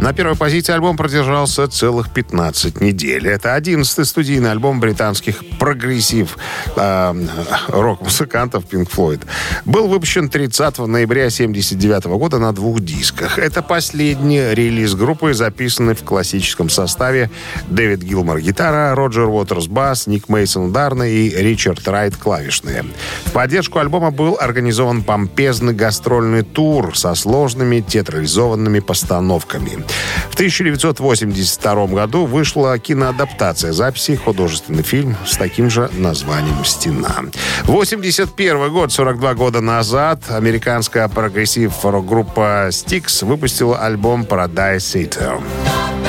На 0.09 0.15
первой 0.15 0.37
позиции 0.37 0.73
альбом 0.73 0.97
продержался 0.97 1.69
целых 1.69 2.09
15 2.09 2.81
недель. 2.81 3.29
Это 3.29 3.55
11-й 3.55 4.07
студийный 4.07 4.51
альбом 4.51 4.81
британских 4.81 5.45
прогрессив 5.59 6.39
э, 6.77 7.27
рок-музыкантов 7.69 8.65
Pink 8.65 8.89
Floyd. 8.91 9.21
Был 9.67 9.87
выпущен 9.87 10.31
30 10.31 10.79
ноября 10.79 11.25
1979 11.25 12.07
года 12.07 12.39
на 12.39 12.55
двух 12.55 12.81
дисках. 12.81 13.39
Это 13.39 13.61
последний 13.61 14.55
релиз 14.55 14.95
группы, 14.95 15.35
записанный 15.35 15.95
в 15.95 16.03
классическом 16.05 16.71
составе 16.71 17.31
Дэвид 17.69 18.01
Гилмор 18.01 18.41
гитара, 18.41 18.95
Роджер 18.95 19.29
Уотерс 19.29 19.67
бас, 19.67 20.07
Ник 20.07 20.31
Мейсон 20.31 20.71
ударные 20.71 21.13
и 21.13 21.37
Ричард 21.37 21.87
Райт 21.87 22.17
клавишные. 22.17 22.87
В 23.27 23.33
поддержку 23.33 23.79
альбома 23.79 24.11
был 24.11 24.39
организован 24.41 25.03
помпезный 25.03 25.75
гастрольный 25.75 26.45
тур 26.45 26.97
со 26.97 27.15
сложными 27.15 27.81
театрализованными 27.81 28.81
постановками. 28.81 29.85
В 30.31 30.35
1982 30.35 31.87
году 31.87 32.27
вышла 32.27 32.79
киноадаптация 32.79 33.73
записи 33.73 34.17
художественный 34.17 34.83
фильм 34.83 35.17
с 35.27 35.37
таким 35.37 35.71
же 35.71 35.91
названием 35.93 36.65
«Стена». 36.65 37.17
81 37.65 38.71
год, 38.71 38.93
42 38.93 39.35
года 39.35 39.61
назад, 39.61 40.23
американская 40.31 41.09
прогрессив-рок-группа 41.09 42.69
Styx 42.71 43.25
выпустила 43.25 43.79
альбом 43.79 44.23
«Paradise 44.23 44.79
City». 44.79 46.08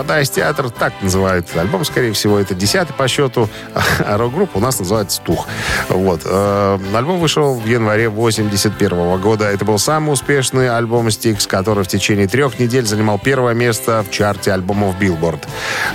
Paradise 0.00 0.32
Театр, 0.34 0.70
так 0.70 0.94
называют 1.02 1.46
альбом, 1.56 1.84
скорее 1.84 2.12
всего, 2.12 2.38
это 2.38 2.54
десятый 2.54 2.94
по 2.94 3.06
счету, 3.06 3.48
а 3.74 4.16
рок-группа 4.18 4.56
у 4.56 4.60
нас 4.60 4.78
называется 4.78 5.20
«Тух». 5.20 5.46
Вот. 5.88 6.22
Э, 6.24 6.78
альбом 6.94 7.20
вышел 7.20 7.54
в 7.54 7.66
январе 7.66 8.08
81 8.08 9.20
года. 9.20 9.44
Это 9.44 9.64
был 9.64 9.78
самый 9.78 10.12
успешный 10.12 10.74
альбом 10.74 11.08
Styx, 11.08 11.46
который 11.46 11.84
в 11.84 11.88
течение 11.88 12.28
трех 12.28 12.58
недель 12.58 12.86
занимал 12.86 13.18
первое 13.18 13.52
место 13.52 14.02
в 14.08 14.10
чарте 14.10 14.52
альбомов 14.52 14.98
Billboard 14.98 15.46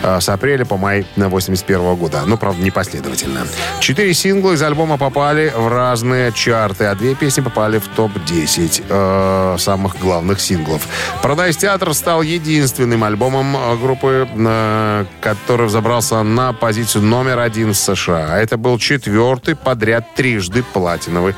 э, 0.03 0.19
с 0.19 0.29
апреля 0.29 0.65
по 0.65 0.77
май 0.77 1.05
81 1.15 1.95
года. 1.95 2.21
Ну, 2.25 2.37
правда, 2.37 2.61
не 2.61 2.71
последовательно. 2.71 3.47
Четыре 3.79 4.13
сингла 4.13 4.53
из 4.53 4.61
альбома 4.61 4.97
попали 4.97 5.51
в 5.55 5.67
разные 5.67 6.31
чарты, 6.31 6.85
а 6.85 6.95
две 6.95 7.15
песни 7.15 7.41
попали 7.41 7.79
в 7.79 7.87
топ-10 7.87 8.83
э, 8.87 9.55
самых 9.57 9.97
главных 9.99 10.39
синглов. 10.39 10.87
Paradise 11.23 11.57
Театр 11.57 11.93
стал 11.95 12.21
единственным 12.21 13.03
альбомом 13.03 13.55
группы, 13.79 13.94
э, 14.01 15.05
который 15.21 15.67
взобрался 15.67 16.23
на 16.23 16.53
позицию 16.53 17.03
номер 17.03 17.39
один 17.39 17.73
в 17.73 17.77
США. 17.77 18.27
А 18.33 18.37
это 18.37 18.57
был 18.57 18.77
четвертый 18.77 19.55
подряд 19.55 20.13
трижды 20.15 20.63
платиновый 20.63 21.35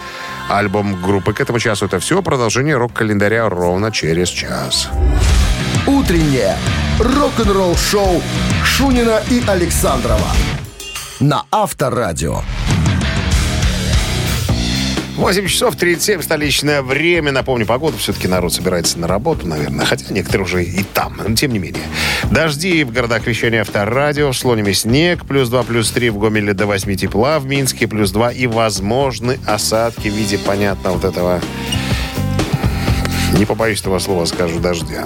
альбом 0.50 1.02
группы. 1.02 1.34
К 1.34 1.42
этому 1.42 1.60
часу 1.60 1.86
это 1.86 2.00
все. 2.00 2.22
Продолжение 2.22 2.78
рок-календаря 2.78 3.50
ровно 3.50 3.92
через 3.92 4.30
час. 4.30 4.90
Утреннее 5.86 6.56
рок-н-ролл-шоу 7.00 8.22
Шунина 8.64 9.22
и 9.30 9.42
Александрова 9.48 10.32
на 11.20 11.44
Авторадио. 11.52 12.42
8 15.18 15.48
часов 15.48 15.76
37 15.76 16.22
столичное 16.22 16.84
время. 16.84 17.32
Напомню, 17.32 17.66
погода. 17.66 17.98
Все-таки 17.98 18.28
народ 18.28 18.54
собирается 18.54 19.00
на 19.00 19.08
работу, 19.08 19.48
наверное. 19.48 19.84
Хотя 19.84 20.14
некоторые 20.14 20.46
уже 20.46 20.64
и 20.64 20.84
там. 20.84 21.20
Но 21.28 21.36
тем 21.36 21.54
не 21.54 21.60
менее. 21.60 21.84
Дожди 22.30 22.84
в 22.84 22.92
городах 22.92 23.26
вещания 23.26 23.62
авторадио. 23.62 24.32
В 24.32 24.38
Слониме 24.38 24.76
снег. 24.76 25.26
Плюс 25.26 25.50
2, 25.50 25.64
плюс 25.64 25.90
3. 25.90 26.12
В 26.12 26.20
Гомеле 26.20 26.54
до 26.54 26.68
8 26.68 26.96
тепла. 26.96 27.40
В 27.40 27.48
Минске 27.48 27.88
плюс 27.88 28.12
2. 28.12 28.32
И 28.34 28.46
возможны 28.46 29.40
осадки 29.48 30.08
в 30.08 30.14
виде, 30.14 30.38
понятно, 30.38 30.92
вот 30.92 31.04
этого... 31.04 31.42
Не 33.34 33.46
побоюсь 33.46 33.82
этого 33.82 34.00
слова, 34.00 34.26
скажу, 34.26 34.60
дождя. 34.60 35.06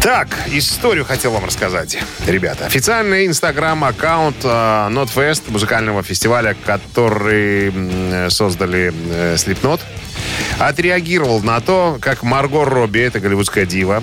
Так, 0.00 0.28
историю 0.46 1.04
хотел 1.04 1.32
вам 1.32 1.44
рассказать, 1.44 1.98
ребята. 2.24 2.66
Официальный 2.66 3.26
инстаграм-аккаунт 3.26 4.36
э, 4.44 4.48
NotFest, 4.48 5.50
музыкального 5.50 6.04
фестиваля, 6.04 6.56
который 6.64 7.72
э, 7.74 8.30
создали 8.30 8.92
э, 9.10 9.34
Slipknot, 9.34 9.80
отреагировал 10.60 11.42
на 11.42 11.60
то, 11.60 11.98
как 12.00 12.22
Марго 12.22 12.64
Робби, 12.64 13.00
это 13.00 13.18
голливудская 13.18 13.66
дива, 13.66 14.02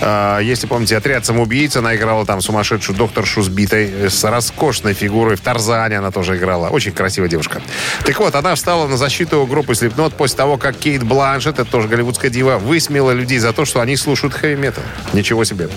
если 0.00 0.66
помните, 0.66 0.96
«Отряд 0.96 1.24
самоубийц», 1.24 1.76
она 1.76 1.94
играла 1.96 2.26
там 2.26 2.40
сумасшедшую 2.40 2.96
докторшу 2.96 3.42
с 3.42 3.48
битой, 3.48 4.10
с 4.10 4.24
роскошной 4.24 4.92
фигурой. 4.94 5.36
В 5.36 5.40
«Тарзане» 5.40 5.98
она 5.98 6.10
тоже 6.10 6.36
играла. 6.36 6.68
Очень 6.68 6.92
красивая 6.92 7.28
девушка. 7.28 7.62
Так 8.04 8.18
вот, 8.18 8.34
она 8.34 8.54
встала 8.54 8.86
на 8.86 8.96
защиту 8.96 9.46
группы 9.46 9.72
Slipknot 9.72 10.14
после 10.16 10.36
того, 10.36 10.56
как 10.56 10.76
Кейт 10.76 11.02
Бланшет, 11.02 11.58
это 11.58 11.70
тоже 11.70 11.88
голливудская 11.88 12.30
дива, 12.30 12.58
высмеяла 12.58 13.12
людей 13.12 13.38
за 13.38 13.52
то, 13.52 13.64
что 13.64 13.80
они 13.80 13.96
слушают 13.96 14.34
хэви-метал. 14.34 14.84
Ничего 15.12 15.44
себе. 15.44 15.68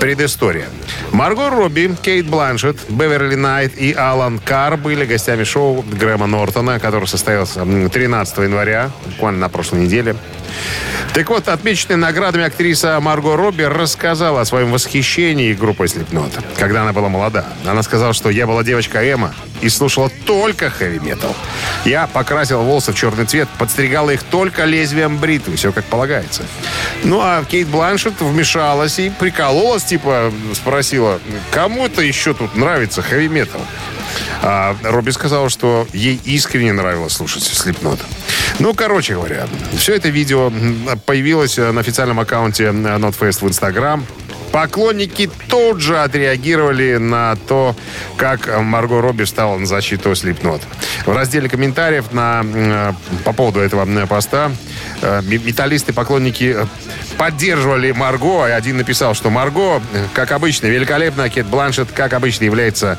Предыстория. 0.00 0.66
Марго 1.12 1.48
Робби, 1.48 1.94
Кейт 2.02 2.26
Бланшет, 2.26 2.76
Беверли 2.88 3.36
Найт 3.36 3.76
и 3.76 3.92
Алан 3.92 4.38
Карр 4.38 4.76
были 4.76 5.04
гостями 5.04 5.44
шоу 5.44 5.82
Грэма 5.82 6.26
Нортона, 6.26 6.80
который 6.80 7.06
состоялся 7.06 7.64
13 7.64 8.38
января, 8.38 8.90
буквально 9.06 9.40
на 9.40 9.48
прошлой 9.48 9.82
неделе. 9.82 10.16
Так 11.14 11.28
вот, 11.28 11.48
отмеченная 11.48 11.96
наградами 11.98 12.44
актриса 12.44 12.98
Марго 13.00 13.36
Робби 13.36 13.62
рассказала 13.62 14.40
о 14.40 14.44
своем 14.44 14.72
восхищении 14.72 15.52
группой 15.52 15.86
Slipknot, 15.86 16.42
когда 16.58 16.82
она 16.82 16.92
была 16.92 17.08
молода. 17.10 17.46
Она 17.66 17.82
сказала, 17.82 18.14
что 18.14 18.30
я 18.30 18.46
была 18.46 18.64
девочка 18.64 18.98
Эма 18.98 19.34
и 19.60 19.68
слушала 19.68 20.10
только 20.24 20.70
хэви-метал. 20.70 21.36
Я 21.84 22.06
покрасила 22.06 22.62
волосы 22.62 22.92
в 22.92 22.96
черный 22.96 23.26
цвет, 23.26 23.48
подстригала 23.58 24.10
их 24.10 24.22
только 24.22 24.64
лезвием 24.64 25.18
бритвы, 25.18 25.56
все 25.56 25.70
как 25.70 25.84
полагается. 25.84 26.44
Ну, 27.04 27.20
а 27.20 27.44
Кейт 27.44 27.68
Бланшет 27.68 28.20
вмешалась 28.20 28.98
и 28.98 29.10
прикололась, 29.10 29.84
типа 29.84 30.32
спросила, 30.54 31.20
кому 31.50 31.86
это 31.86 32.00
еще 32.00 32.32
тут 32.32 32.56
нравится 32.56 33.02
хэви-метал? 33.02 33.60
А 34.42 34.76
Робби 34.82 35.10
сказала, 35.10 35.48
что 35.48 35.86
ей 35.92 36.20
искренне 36.24 36.72
нравилось 36.72 37.12
слушать 37.12 37.42
Слепнот. 37.42 38.00
Ну, 38.58 38.74
короче 38.74 39.14
говоря, 39.14 39.46
все 39.76 39.94
это 39.94 40.08
видео 40.08 40.52
появилось 41.06 41.56
на 41.56 41.80
официальном 41.80 42.20
аккаунте 42.20 42.64
NotFest 42.64 43.44
в 43.44 43.48
Инстаграм. 43.48 44.04
Поклонники 44.52 45.30
тут 45.48 45.80
же 45.80 45.98
отреагировали 45.98 46.98
на 46.98 47.36
то, 47.48 47.74
как 48.16 48.60
Марго 48.60 49.00
Робби 49.00 49.24
стала 49.24 49.56
на 49.56 49.64
защиту 49.64 50.14
Слепнот. 50.14 50.60
В 51.06 51.16
разделе 51.16 51.48
комментариев 51.48 52.12
на, 52.12 52.42
э, 52.44 52.92
по 53.24 53.32
поводу 53.32 53.60
этого 53.60 53.86
поста 54.04 54.52
э, 55.00 55.22
металлисты, 55.22 55.94
поклонники 55.94 56.54
поддерживали 57.22 57.92
Марго. 57.92 58.52
Один 58.52 58.78
написал, 58.78 59.14
что 59.14 59.30
Марго, 59.30 59.80
как 60.12 60.32
обычно, 60.32 60.66
великолепно, 60.66 61.22
а 61.22 61.28
Кет 61.28 61.46
Бланшет, 61.46 61.92
как 61.92 62.14
обычно, 62.14 62.42
является 62.42 62.98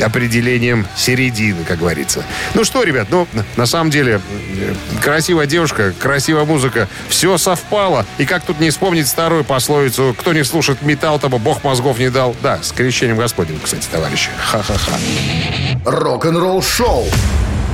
определением 0.00 0.86
середины, 0.94 1.64
как 1.64 1.80
говорится. 1.80 2.22
Ну 2.54 2.62
что, 2.62 2.84
ребят, 2.84 3.08
ну, 3.10 3.26
на 3.56 3.66
самом 3.66 3.90
деле, 3.90 4.20
красивая 5.02 5.46
девушка, 5.46 5.92
красивая 5.98 6.44
музыка, 6.44 6.88
все 7.08 7.36
совпало. 7.36 8.06
И 8.18 8.26
как 8.26 8.44
тут 8.44 8.60
не 8.60 8.70
вспомнить 8.70 9.08
старую 9.08 9.42
пословицу, 9.42 10.14
кто 10.16 10.32
не 10.32 10.44
слушает 10.44 10.82
металл, 10.82 11.18
того 11.18 11.40
бог 11.40 11.64
мозгов 11.64 11.98
не 11.98 12.10
дал. 12.10 12.36
Да, 12.44 12.60
с 12.62 12.70
крещением 12.70 13.16
Господним, 13.16 13.58
кстати, 13.58 13.88
товарищи. 13.90 14.30
Ха-ха-ха. 14.38 14.96
Рок-н-ролл 15.84 16.62
шоу 16.62 17.06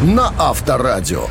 на 0.01 0.33
Авторадио. 0.39 1.27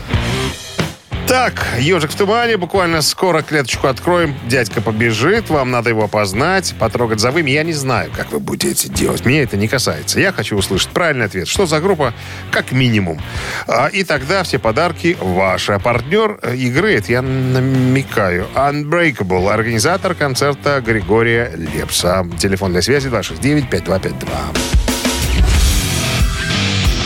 Так, 1.29 1.63
ежик 1.77 2.09
в 2.09 2.15
тумане. 2.15 2.57
Буквально 2.57 3.03
скоро 3.03 3.43
клеточку 3.43 3.85
откроем. 3.85 4.33
Дядька 4.47 4.81
побежит. 4.81 5.51
Вам 5.51 5.69
надо 5.69 5.91
его 5.91 6.05
опознать, 6.05 6.73
потрогать 6.79 7.19
за 7.19 7.29
вами. 7.29 7.51
Я 7.51 7.61
не 7.61 7.73
знаю, 7.73 8.09
как 8.17 8.31
вы 8.31 8.39
будете 8.39 8.71
это 8.71 8.91
делать. 8.91 9.23
Меня 9.25 9.43
это 9.43 9.55
не 9.55 9.67
касается. 9.67 10.19
Я 10.19 10.31
хочу 10.31 10.57
услышать 10.57 10.89
правильный 10.89 11.27
ответ. 11.27 11.47
Что 11.47 11.67
за 11.67 11.81
группа? 11.81 12.15
Как 12.49 12.71
минимум. 12.71 13.21
А, 13.67 13.89
и 13.89 14.03
тогда 14.03 14.41
все 14.41 14.57
подарки 14.57 15.17
ваши. 15.21 15.73
А 15.73 15.77
партнер 15.77 16.39
э, 16.41 16.55
игры, 16.55 16.95
это 16.95 17.11
я 17.11 17.21
намекаю, 17.21 18.47
Unbreakable, 18.55 19.53
организатор 19.53 20.15
концерта 20.15 20.81
Григория 20.81 21.51
Лепса. 21.55 22.27
Телефон 22.39 22.71
для 22.71 22.81
связи 22.81 23.07
269-5252. 23.07 24.15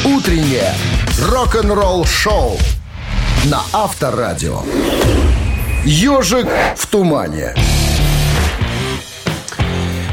Утреннее 0.05 0.73
рок-н-ролл 1.19 2.05
шоу 2.05 2.57
на 3.45 3.62
Авторадио. 3.73 4.62
Ежик 5.84 6.47
в 6.77 6.88
тумане. 6.88 7.53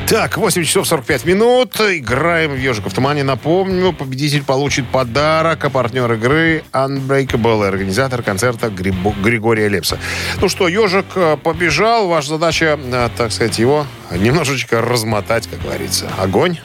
Так, 0.08 0.36
8 0.36 0.64
часов 0.64 0.88
45 0.88 1.24
минут. 1.24 1.80
Играем 1.80 2.50
в 2.50 2.56
«Ежика 2.58 2.90
в 2.90 2.92
тумане». 2.92 3.22
Напомню, 3.22 3.92
победитель 3.92 4.42
получит 4.42 4.88
подарок, 4.88 5.64
а 5.64 5.70
партнер 5.70 6.12
игры 6.14 6.64
Unbreakable, 6.72 7.64
организатор 7.68 8.20
концерта 8.22 8.66
Грибо- 8.70 9.14
Григория 9.22 9.68
Лепса. 9.68 9.98
Ну 10.40 10.48
что, 10.48 10.66
«Ежик» 10.66 11.06
э, 11.14 11.36
побежал. 11.36 12.08
Ваша 12.08 12.30
задача, 12.30 12.76
э, 12.82 13.08
так 13.16 13.30
сказать, 13.30 13.60
его 13.60 13.86
немножечко 14.10 14.80
размотать, 14.82 15.46
как 15.46 15.62
говорится. 15.62 16.10
Огонь. 16.18 16.58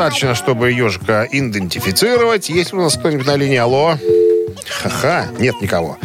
Достаточно, 0.00 0.34
чтобы 0.34 0.72
ежика 0.72 1.28
идентифицировать. 1.30 2.48
Есть 2.48 2.72
у 2.72 2.78
нас 2.78 2.96
кто-нибудь 2.96 3.26
на 3.26 3.36
линии? 3.36 3.58
Алло? 3.58 3.98
Ха-ха, 4.82 5.26
нет 5.38 5.60
никого. 5.60 5.98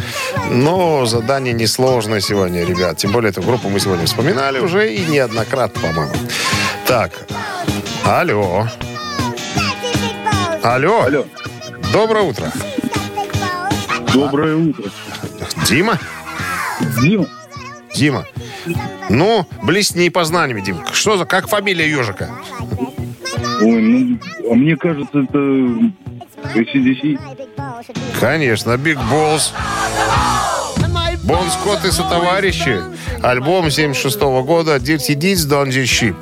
Но 0.50 1.06
задание 1.06 1.54
несложное 1.54 2.20
сегодня, 2.20 2.62
ребят. 2.62 2.98
Тем 2.98 3.12
более 3.12 3.30
эту 3.30 3.40
группу 3.40 3.70
мы 3.70 3.80
сегодня 3.80 4.04
вспоминали 4.04 4.58
уже 4.58 4.92
и 4.92 5.06
неоднократно, 5.06 5.80
по-моему. 5.80 6.12
Так, 6.86 7.12
алло. 8.04 8.68
Алло. 10.62 11.00
Алло. 11.00 11.24
Доброе 11.90 12.24
утро. 12.24 12.52
Доброе 14.12 14.56
утро. 14.56 14.90
Дима? 15.66 15.98
Дима? 17.00 17.26
Дима. 17.94 18.26
Ну, 19.08 19.46
блесни 19.62 20.10
познаниями, 20.10 20.60
Дим. 20.60 20.84
Что 20.92 21.16
за, 21.16 21.24
как 21.24 21.48
фамилия 21.48 21.88
ежика? 21.88 22.28
Ой, 23.60 23.82
ну, 23.82 24.18
а 24.50 24.54
мне 24.54 24.76
кажется, 24.76 25.18
это 25.18 25.38
ACDC. 26.54 27.18
Конечно, 28.20 28.76
Биг 28.76 28.98
Болс. 29.10 29.52
Бон 31.24 31.50
Скотт 31.50 31.84
и 31.84 31.90
сотоварищи. 31.90 32.80
Альбом 33.22 33.70
76 33.70 34.20
года 34.20 34.76
Dirty 34.76 35.14
Deeds 35.16 35.48
Don't 35.48 35.70
You 35.70 35.84
Ship. 35.84 36.16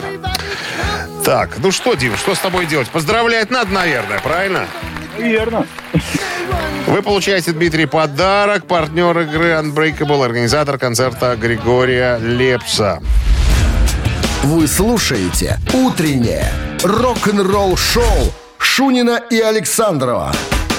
Так, 1.25 1.59
ну 1.59 1.71
что, 1.71 1.95
Дим, 1.95 2.17
что 2.17 2.35
с 2.35 2.39
тобой 2.39 2.67
делать? 2.67 2.89
Поздравлять 2.89 3.51
надо, 3.51 3.71
наверное, 3.73 4.19
правильно? 4.21 4.67
Верно. 5.19 5.67
Вы 6.87 7.03
получаете, 7.03 7.53
Дмитрий, 7.53 7.87
подарок. 7.87 8.67
Партнер 8.67 9.19
игры 9.21 9.51
Unbreakable, 9.53 10.25
организатор 10.25 10.79
концерта 10.79 11.37
Григория 11.37 12.19
Лепса. 12.19 13.03
Вы 14.43 14.67
слушаете 14.67 15.59
«Утреннее 15.73 16.47
рок-н-ролл-шоу» 16.83 18.33
Шунина 18.59 19.21
и 19.31 19.39
Александрова 19.41 20.33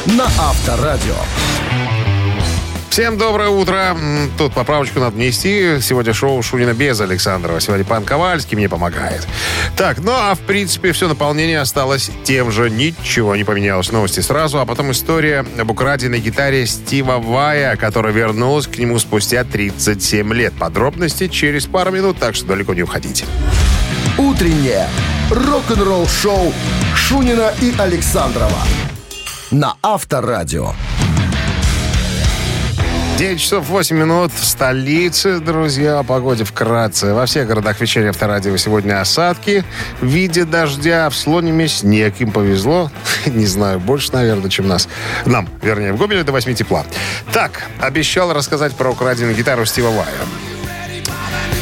на 0.06 0.26
Авторадио. 0.26 1.16
Всем 2.96 3.18
доброе 3.18 3.50
утро. 3.50 3.98
Тут 4.38 4.54
поправочку 4.54 5.02
надо 5.02 5.18
внести. 5.18 5.82
Сегодня 5.82 6.14
шоу 6.14 6.42
Шунина 6.42 6.74
без 6.74 7.02
Александрова. 7.02 7.60
Сегодня 7.60 7.84
пан 7.84 8.06
Ковальский 8.06 8.56
мне 8.56 8.70
помогает. 8.70 9.28
Так, 9.76 9.98
ну 10.00 10.14
а 10.14 10.34
в 10.34 10.40
принципе 10.40 10.94
все 10.94 11.10
наполнение 11.10 11.60
осталось 11.60 12.10
тем 12.24 12.52
же. 12.52 12.70
Ничего 12.70 13.36
не 13.36 13.44
поменялось. 13.44 13.92
Новости 13.92 14.22
сразу, 14.22 14.60
а 14.60 14.66
потом 14.66 14.92
история 14.92 15.46
об 15.60 15.70
украденной 15.72 16.20
гитаре 16.20 16.66
Стива 16.66 17.20
Вая, 17.20 17.76
которая 17.76 18.14
вернулась 18.14 18.66
к 18.66 18.78
нему 18.78 18.98
спустя 18.98 19.44
37 19.44 20.34
лет. 20.34 20.54
Подробности 20.54 21.28
через 21.28 21.66
пару 21.66 21.92
минут, 21.92 22.18
так 22.18 22.34
что 22.34 22.46
далеко 22.46 22.74
не 22.74 22.84
уходите. 22.84 23.26
Утреннее 24.18 24.88
рок-н-ролл-шоу 25.30 26.54
Шунина 26.96 27.52
и 27.62 27.74
Александрова 27.78 28.60
на 29.52 29.76
Авторадио. 29.84 30.72
9 33.18 33.40
часов 33.42 33.68
8 33.68 33.98
минут 33.98 34.32
в 34.32 34.46
столице, 34.46 35.40
друзья. 35.40 36.00
О 36.00 36.04
погоде 36.04 36.46
вкратце. 36.46 37.14
Во 37.14 37.26
всех 37.26 37.48
городах 37.48 37.82
вечернего 37.82 38.12
авторадио 38.12 38.56
сегодня 38.56 39.02
осадки 39.02 39.66
в 40.00 40.06
виде 40.06 40.46
дождя. 40.46 41.10
В 41.10 41.16
Слониме 41.16 41.68
снег. 41.68 42.16
Им 42.20 42.32
повезло. 42.32 42.92
Не 43.26 43.46
знаю, 43.46 43.82
больше, 43.82 44.14
наверное, 44.14 44.50
чем 44.50 44.70
нас. 44.70 44.88
Нам, 45.26 45.50
вернее, 45.62 45.92
в 45.92 45.98
Гомеле 45.98 46.24
до 46.24 46.32
8 46.32 46.56
тепла. 46.56 46.86
Так, 47.34 47.64
обещал 47.82 48.32
рассказать 48.34 48.74
про 48.76 48.92
украденную 48.92 49.36
гитару 49.36 49.66
Стива 49.66 49.90
Вая. 49.90 50.55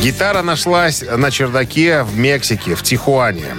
Гитара 0.04 0.42
нашлась 0.42 1.02
на 1.02 1.32
чердаке 1.32 2.04
в 2.04 2.18
Мексике, 2.18 2.76
в 2.76 2.84
Тихуане. 2.84 3.56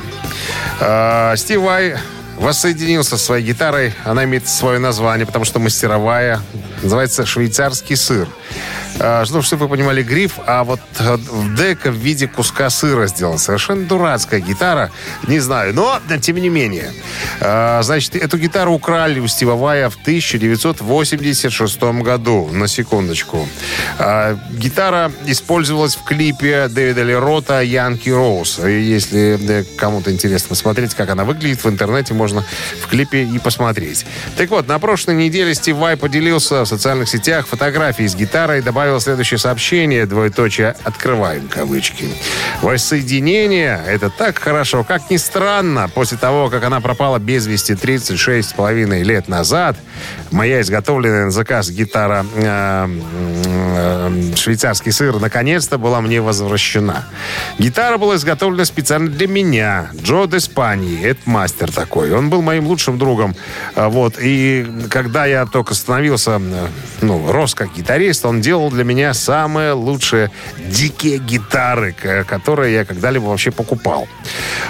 Э, 0.79 1.33
Стив 1.39 1.63
Вай 1.63 1.97
воссоединился 2.37 3.17
со 3.17 3.25
своей 3.25 3.47
гитарой. 3.47 3.95
Она 4.05 4.25
имеет 4.25 4.47
свое 4.47 4.79
название, 4.79 5.25
потому 5.25 5.47
что 5.47 5.59
мастеровая. 5.59 6.43
Называется 6.83 7.25
«Швейцарский 7.25 7.97
сыр». 7.97 8.29
Э, 9.01 9.25
Ну, 9.31 9.43
чтобы 9.43 9.65
вы 9.65 9.69
понимали, 9.77 10.03
гриф, 10.03 10.35
а 10.47 10.63
вот 10.65 10.81
э, 10.99 11.19
дека 11.57 11.91
в 11.91 11.97
виде 11.97 12.29
куска 12.29 12.71
сыра 12.71 13.07
сделан. 13.07 13.39
Совершенно 13.39 13.85
дурацкая 13.85 14.41
гитара. 14.41 14.91
Не 15.27 15.41
знаю, 15.41 15.75
но 15.75 16.01
тем 16.21 16.37
не 16.37 16.49
менее. 16.49 16.93
Э, 17.41 17.81
Значит, 17.83 18.17
эту 18.17 18.39
гитару 18.39 18.73
украли 18.73 19.21
у 19.21 19.27
Стива 19.29 19.55
Вая 19.57 19.91
в 19.91 19.97
1986 19.97 21.83
году. 22.03 22.49
На 22.53 22.69
секундочку. 22.69 23.49
Э, 23.99 24.37
Гитара 24.53 25.11
использовалась 25.27 25.97
в 25.97 26.05
клипе 26.05 26.69
Дэвида 26.69 27.03
Лерота 27.03 27.61
«Янки 27.63 28.11
Роуз». 28.11 28.59
Если 28.59 29.39
э, 29.49 29.65
кому-то 29.77 30.11
интересно 30.13 30.49
посмотреть, 30.51 30.95
как 30.95 31.11
она 31.11 31.25
выглядит 31.25 31.65
в 31.65 31.69
интернете, 31.69 32.15
можно 32.15 32.45
в 32.83 32.87
клипе 32.89 33.25
и 33.25 33.39
посмотреть. 33.39 34.07
Так 34.37 34.51
вот, 34.51 34.69
на 34.69 34.79
прошлой 34.79 35.15
неделе 35.15 35.55
Стив 35.55 35.77
Вай 35.77 35.97
поделился 35.97 36.63
в 36.65 36.67
социальных 36.67 37.09
сетях 37.09 37.47
фотографией 37.47 38.09
с 38.09 38.15
гитарой 38.15 38.59
и 38.59 38.63
добавил 38.85 39.01
следующее 39.01 39.39
сообщение, 39.39 40.05
двоеточие, 40.05 40.77
открываем 40.85 41.49
кавычки. 41.49 42.05
Воссоединение— 42.61 43.81
это 43.89 44.11
так 44.11 44.39
хорошо, 44.39 44.85
как 44.85 45.09
ни 45.11 45.17
странно, 45.17 45.89
после 45.89 46.19
того, 46.19 46.51
как 46.51 46.65
она 46.65 46.83
пропала 46.83 47.19
без 47.19 47.47
вести 47.47 47.75
36 47.75 48.51
с 48.51 48.53
половиной 48.53 49.03
лет 49.03 49.27
назад, 49.27 49.79
моя 50.31 50.61
изготовленная 50.61 51.25
на 51.27 51.31
заказ 51.31 51.71
гитара 51.71 52.27
э, 52.35 52.89
э, 53.47 54.35
«Швейцарский 54.37 54.93
сыр» 54.93 55.19
наконец-то 55.19 55.79
была 55.79 56.03
мне 56.03 56.21
возвращена. 56.21 57.07
Гитара 57.59 57.97
была 57.97 58.17
изготовлена 58.17 58.67
специально 58.67 59.09
для 59.09 59.27
меня. 59.27 59.89
Джо 59.95 60.27
Деспани, 60.27 61.01
это 61.03 61.21
мастер 61.25 61.73
такой. 61.73 62.13
Он 62.13 62.29
был 62.29 62.43
моим 62.43 62.67
лучшим 62.67 62.99
другом. 62.99 63.35
А, 63.75 63.89
Вот. 63.89 64.17
И 64.21 64.67
когда 64.91 65.25
я 65.25 65.47
только 65.47 65.73
становился, 65.75 66.33
э, 66.33 66.67
ну, 67.01 67.33
рос 67.33 67.55
как 67.55 67.73
гитарист, 67.75 68.27
он 68.27 68.41
делал 68.41 68.74
для 68.75 68.85
меня 68.85 69.15
самые 69.15 69.73
лучшие 69.73 70.31
дикие 70.59 71.19
гитары, 71.19 71.95
которые 72.27 72.75
я 72.75 72.85
когда-либо 72.85 73.25
вообще 73.25 73.51
покупал. 73.51 74.09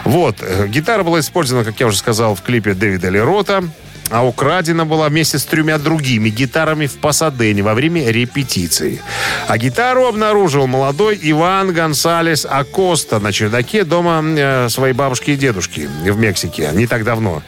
Вот. 0.05 0.37
Э, 0.41 0.67
Гитара 0.69 1.03
была 1.03 1.21
использована, 1.21 1.65
как 1.65 1.81
я 1.81 1.87
уже 1.87 1.97
сказал, 1.97 2.35
в 2.35 2.43
клипе 2.43 2.75
Дэвида 2.75 3.09
Лерота. 3.09 3.65
А 4.11 4.25
украдена 4.25 4.85
была 4.85 5.09
вместе 5.09 5.39
с 5.39 5.45
тремя 5.45 5.79
другими 5.79 6.29
гитарами 6.29 6.87
в 6.87 6.99
Пасадене 6.99 7.63
во 7.63 7.75
время 7.75 8.11
репетиции. 8.11 9.01
А 9.49 9.57
гитару 9.57 10.07
обнаружил 10.07 10.67
молодой 10.67 11.19
Иван 11.23 11.73
Гонсалес 11.73 12.47
Акоста 12.49 13.19
на 13.19 13.33
чердаке 13.33 13.85
дома 13.85 14.23
э, 14.23 14.69
своей 14.69 14.93
бабушки 14.93 15.31
и 15.33 15.37
дедушки 15.37 15.89
в 16.03 16.19
Мексике. 16.19 16.71
Не 16.75 16.87
так 16.87 17.05
давно. 17.05 17.43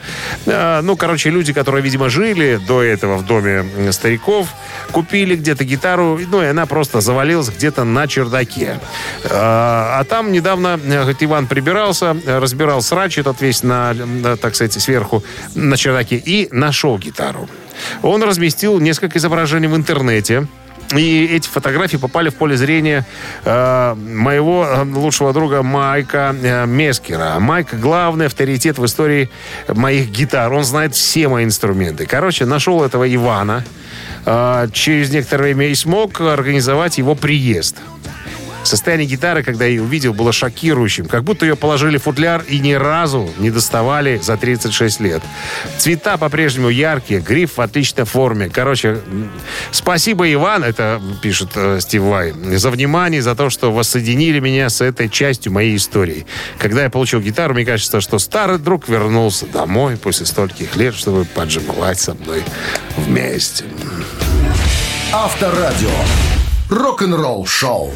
Э, 0.46 0.80
ну, 0.82 0.96
короче, 0.96 1.30
люди, 1.30 1.52
которые, 1.52 1.82
видимо, 1.82 2.08
жили 2.08 2.58
до 2.66 2.82
этого 2.82 3.18
в 3.18 3.26
доме 3.26 3.64
стариков, 3.92 4.48
купили 4.92 5.36
где-то 5.36 5.64
гитару, 5.64 6.18
ну, 6.30 6.42
и 6.42 6.46
она 6.46 6.66
просто 6.66 7.00
завалилась 7.00 7.50
где-то 7.50 7.84
на 7.84 8.08
чердаке. 8.08 8.80
Э, 9.24 9.28
А 9.30 10.04
там 10.04 10.32
недавно, 10.32 10.80
говорит, 10.82 11.18
Иван 11.20 11.46
прибирался, 11.46 12.16
разбирал 12.26 12.80
срач 12.82 13.18
этот 13.18 13.40
весь 13.40 13.62
на, 13.62 13.94
так 14.40 14.54
сказать, 14.54 14.72
сверху 14.72 15.22
на 15.54 15.76
чердаке 15.76 16.16
и 16.16 16.45
нашел 16.50 16.98
гитару. 16.98 17.48
Он 18.02 18.22
разместил 18.22 18.80
несколько 18.80 19.18
изображений 19.18 19.68
в 19.68 19.76
интернете. 19.76 20.46
И 20.94 21.26
эти 21.32 21.48
фотографии 21.48 21.96
попали 21.96 22.28
в 22.28 22.36
поле 22.36 22.56
зрения 22.56 23.04
э, 23.44 23.94
моего 23.94 24.64
э, 24.64 24.84
лучшего 24.84 25.32
друга 25.32 25.62
Майка 25.62 26.34
э, 26.40 26.64
Мескера. 26.66 27.40
Майк– 27.40 27.68
главный 27.74 28.26
авторитет 28.26 28.78
в 28.78 28.84
истории 28.84 29.28
моих 29.66 30.10
гитар. 30.10 30.52
Он 30.52 30.62
знает 30.62 30.94
все 30.94 31.26
мои 31.26 31.44
инструменты. 31.44 32.06
Короче, 32.06 32.46
нашел 32.46 32.84
этого 32.84 33.12
Ивана 33.12 33.64
э, 34.26 34.68
через 34.72 35.10
некоторое 35.10 35.54
время 35.54 35.66
и 35.66 35.74
смог 35.74 36.20
организовать 36.20 36.98
его 36.98 37.16
приезд. 37.16 37.78
Состояние 38.66 39.06
гитары, 39.06 39.44
когда 39.44 39.64
я 39.64 39.70
ее 39.70 39.82
увидел, 39.82 40.12
было 40.12 40.32
шокирующим. 40.32 41.06
Как 41.06 41.22
будто 41.22 41.46
ее 41.46 41.54
положили 41.54 41.98
в 41.98 42.02
футляр 42.02 42.44
и 42.48 42.58
ни 42.58 42.72
разу 42.72 43.30
не 43.38 43.52
доставали 43.52 44.18
за 44.18 44.36
36 44.36 45.00
лет. 45.00 45.22
Цвета 45.78 46.16
по-прежнему 46.16 46.68
яркие, 46.68 47.20
гриф 47.20 47.58
в 47.58 47.60
отличной 47.60 48.04
форме. 48.04 48.50
Короче, 48.52 48.98
спасибо, 49.70 50.32
Иван, 50.32 50.64
это 50.64 51.00
пишет 51.22 51.50
э, 51.54 51.78
Стив 51.80 52.02
Вай, 52.02 52.32
за 52.32 52.70
внимание, 52.70 53.22
за 53.22 53.36
то, 53.36 53.50
что 53.50 53.70
воссоединили 53.70 54.40
меня 54.40 54.68
с 54.68 54.80
этой 54.80 55.08
частью 55.08 55.52
моей 55.52 55.76
истории. 55.76 56.26
Когда 56.58 56.82
я 56.82 56.90
получил 56.90 57.20
гитару, 57.20 57.54
мне 57.54 57.64
кажется, 57.64 58.00
что 58.00 58.18
старый 58.18 58.58
друг 58.58 58.88
вернулся 58.88 59.46
домой 59.46 59.96
после 59.96 60.26
стольких 60.26 60.74
лет, 60.74 60.94
чтобы 60.96 61.24
поджимать 61.24 62.00
со 62.00 62.14
мной 62.14 62.42
вместе. 62.96 63.64
Авторадио. 65.12 65.90
Рок-н-ролл 66.68 67.46
шоу. 67.46 67.94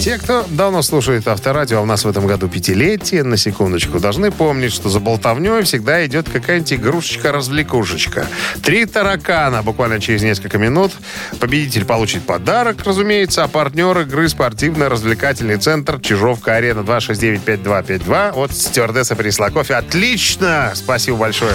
Те, 0.00 0.16
кто 0.16 0.44
давно 0.48 0.82
слушает 0.82 1.26
Авторадио, 1.26 1.78
а 1.78 1.80
у 1.80 1.84
нас 1.84 2.04
в 2.04 2.08
этом 2.08 2.26
году 2.26 2.48
пятилетие, 2.48 3.24
на 3.24 3.36
секундочку, 3.36 3.98
должны 3.98 4.30
помнить, 4.30 4.72
что 4.72 4.88
за 4.88 5.00
болтовней 5.00 5.62
всегда 5.64 6.06
идет 6.06 6.28
какая-нибудь 6.30 6.72
игрушечка-развлекушечка. 6.72 8.26
Три 8.62 8.86
таракана 8.86 9.62
буквально 9.62 10.00
через 10.00 10.22
несколько 10.22 10.56
минут. 10.56 10.92
Победитель 11.40 11.84
получит 11.84 12.22
подарок, 12.22 12.76
разумеется, 12.84 13.42
а 13.42 13.48
партнер 13.48 13.98
игры 14.00 14.28
спортивно-развлекательный 14.28 15.56
центр 15.56 16.00
Чижовка-Арена 16.00 16.80
269-5252 16.80 18.32
от 18.32 18.52
стюардесса 18.52 19.16
принесла 19.16 19.50
кофе. 19.50 19.74
Отлично! 19.74 20.70
Спасибо 20.74 21.16
большое. 21.16 21.54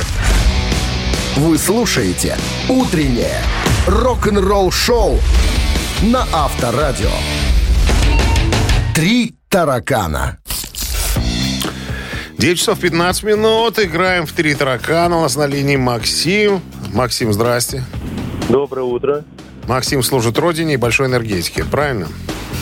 Вы 1.38 1.57
слушаете 1.57 2.38
«Утреннее 2.68 3.41
рок-н-ролл-шоу» 3.88 5.18
на 6.03 6.28
Авторадио. 6.34 7.09
Три 8.94 9.34
таракана. 9.50 10.38
9 12.38 12.60
часов 12.60 12.80
15 12.80 13.24
минут. 13.24 13.80
Играем 13.80 14.28
в 14.28 14.34
«Три 14.34 14.54
таракана». 14.54 15.18
У 15.18 15.22
нас 15.22 15.36
на 15.36 15.48
линии 15.48 15.78
Максим. 15.78 16.62
Максим, 16.94 17.34
здрасте. 17.34 17.84
Доброе 18.50 18.84
утро. 18.84 19.24
Максим 19.68 20.04
служит 20.04 20.38
родине 20.38 20.76
и 20.76 20.78
большой 20.78 21.08
энергетике, 21.08 21.64
правильно? 21.64 22.08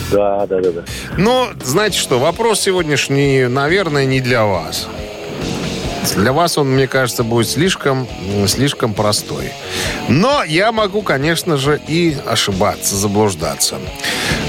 Да, 0.09 0.45
да, 0.45 0.61
да, 0.61 0.71
да. 0.71 0.83
Но, 1.17 1.49
знаете 1.65 1.97
что, 1.97 2.17
вопрос 2.17 2.61
сегодняшний, 2.61 3.47
наверное, 3.47 4.05
не 4.05 4.21
для 4.21 4.45
вас. 4.45 4.87
Для 6.15 6.31
вас 6.31 6.57
он, 6.57 6.71
мне 6.71 6.87
кажется, 6.87 7.23
будет 7.23 7.49
слишком, 7.49 8.07
слишком 8.47 8.93
простой. 8.93 9.51
Но 10.07 10.43
я 10.45 10.71
могу, 10.71 11.01
конечно 11.01 11.57
же, 11.57 11.79
и 11.87 12.15
ошибаться, 12.25 12.95
заблуждаться. 12.95 13.75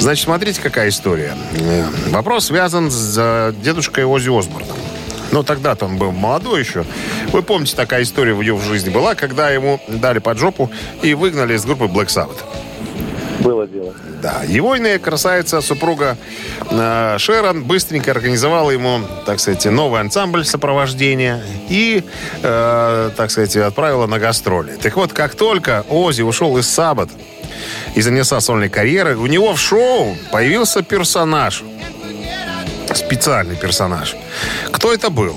Значит, 0.03 0.25
смотрите, 0.25 0.61
какая 0.61 0.89
история. 0.89 1.37
Э, 1.55 1.85
Вопрос 2.09 2.47
связан 2.47 2.91
с 2.91 3.55
дедушкой 3.63 4.05
Ози 4.05 4.37
Осборном. 4.37 4.77
Но 5.31 5.45
тогда-то 5.45 5.85
он 5.85 5.97
был 5.97 6.11
молодой 6.11 6.59
еще. 6.59 6.85
Вы 7.33 7.43
помните, 7.43 7.77
такая 7.77 8.03
история 8.03 8.35
в 8.35 8.41
ее 8.41 8.59
жизни 8.59 8.91
была, 8.91 9.15
когда 9.15 9.51
ему 9.51 9.81
дали 9.87 10.19
под 10.19 10.39
жопу 10.39 10.73
и 11.03 11.15
выгнали 11.15 11.55
из 11.55 11.65
группы 11.65 11.85
Black 11.85 12.09
Sabbath. 12.09 12.52
Было 13.43 13.67
дело. 13.67 13.93
Да, 14.23 14.43
его 14.47 14.79
иная 14.79 14.99
красавица, 14.99 15.61
супруга 15.61 16.17
э, 16.71 17.17
Шерон, 17.19 17.65
быстренько 17.65 18.13
организовала 18.13 18.71
ему, 18.71 19.01
так 19.27 19.41
сказать, 19.41 19.65
новый 19.67 20.01
ансамбль 20.01 20.45
сопровождения 20.45 21.43
и, 21.69 22.05
э, 22.43 23.11
так 23.17 23.31
сказать, 23.31 23.57
отправила 23.57 24.07
на 24.07 24.19
гастроли. 24.19 24.77
Так 24.81 24.97
вот, 24.97 25.13
как 25.13 25.35
только 25.35 25.85
Ози 25.89 26.23
ушел 26.23 26.57
из 26.59 26.69
Саббат 26.69 27.09
и 27.97 28.01
занялся 28.01 28.39
сольной 28.41 28.69
карьерой, 28.69 29.17
у 29.17 29.27
него 29.27 29.55
в 29.55 29.61
шоу 29.61 30.17
появился 30.31 30.83
персонаж. 30.83 31.65
Специальный 32.95 33.57
персонаж. 33.57 34.15
Кто 34.71 34.93
это 34.93 35.11
был? 35.11 35.37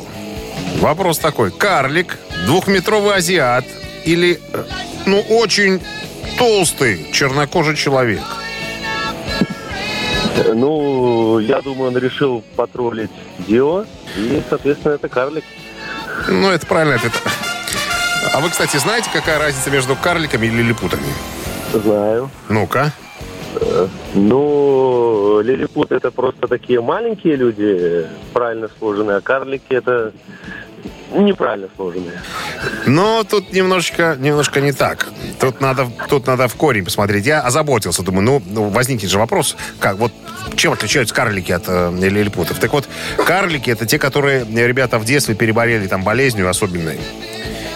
Вопрос 0.80 1.18
такой. 1.18 1.52
Карлик, 1.52 2.18
двухметровый 2.46 3.16
азиат 3.16 3.66
или, 4.04 4.40
э, 4.54 4.64
ну, 5.06 5.22
очень 5.22 5.82
толстый 6.38 7.12
чернокожий 7.12 7.76
человек? 7.76 8.24
Ну, 10.54 11.40
я 11.40 11.62
думаю, 11.62 11.92
он 11.92 11.98
решил 11.98 12.44
потроллить 12.56 13.12
Дио. 13.40 13.86
И, 14.18 14.42
соответственно, 14.50 14.94
это 14.94 15.10
карлик. 15.10 15.44
Ну, 16.28 16.50
это 16.50 16.66
правильный 16.66 16.96
ответ. 16.96 17.14
А 18.34 18.40
вы, 18.40 18.50
кстати, 18.50 18.78
знаете, 18.78 19.10
какая 19.14 19.40
разница 19.40 19.70
между 19.70 19.96
карликами 19.96 20.48
и 20.48 20.50
лилипутами? 20.50 21.04
Знаю. 21.74 22.30
Ну-ка. 22.50 22.92
Ну, 24.14 25.42
лилипут 25.42 25.92
это 25.92 26.12
просто 26.12 26.48
такие 26.48 26.82
маленькие 26.82 27.36
люди, 27.36 28.06
правильно 28.34 28.70
сложенные, 28.80 29.18
а 29.18 29.22
карлики 29.22 29.74
это 29.74 30.12
неправильно 31.12 31.68
сложенные. 31.76 32.22
Но 32.86 33.24
тут 33.24 33.54
немножечко, 33.54 34.16
немножко 34.20 34.62
не 34.62 34.72
так. 34.72 35.08
Тут 35.40 35.62
надо, 35.62 35.88
тут 36.10 36.28
надо 36.28 36.48
в 36.48 36.56
корень 36.56 36.84
посмотреть. 36.84 37.26
Я 37.26 37.42
озаботился, 37.42 38.04
думаю, 38.04 38.24
ну, 38.24 38.44
ну, 38.46 38.70
возникнет 38.70 39.10
же 39.10 39.18
вопрос, 39.18 39.56
как 39.80 39.98
вот 39.98 40.12
чем 40.56 40.74
отличаются 40.74 41.14
карлики 41.14 41.52
от 41.52 41.64
э, 41.68 41.92
лилипутов? 41.92 42.60
Так 42.60 42.74
вот, 42.74 42.88
карлики 43.18 43.70
это 43.70 43.86
те, 43.86 44.00
которые 44.00 44.46
э, 44.46 44.68
ребята 44.68 45.00
в 45.00 45.06
детстве 45.06 45.36
переболели 45.36 45.88
там 45.88 46.04
болезнью 46.04 46.50
особенной. 46.50 47.00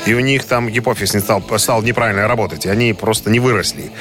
И 0.05 0.13
у 0.13 0.19
них 0.19 0.45
там 0.45 0.69
гипофиз 0.69 1.13
не 1.13 1.19
стал, 1.19 1.43
стал 1.57 1.81
неправильно 1.81 2.27
работать. 2.27 2.65
и 2.65 2.69
Они 2.69 2.93
просто 2.93 3.29
не 3.29 3.39
выросли. 3.39 3.91